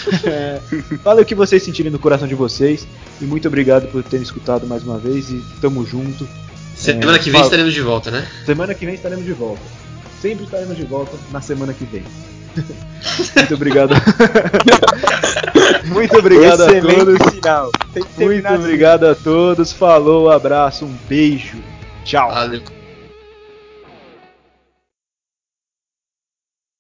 [0.26, 0.60] É,
[1.03, 2.88] Fala o que vocês sentirem no coração de vocês.
[3.22, 5.30] E muito obrigado por terem escutado mais uma vez.
[5.30, 6.28] E tamo junto.
[6.76, 7.45] Semana É, que vem fala.
[7.45, 8.28] estaremos de volta, né?
[8.45, 9.62] Semana que vem estaremos de volta.
[10.22, 12.03] Sempre estaremos de volta na semana que vem.
[13.36, 13.93] muito obrigado.
[15.86, 17.18] muito obrigado a todos.
[18.16, 18.56] que Muito assim.
[18.56, 19.72] obrigado a todos.
[19.72, 21.58] Falou, abraço, um beijo.
[22.03, 22.30] Tchau.
[22.30, 22.74] Valeu.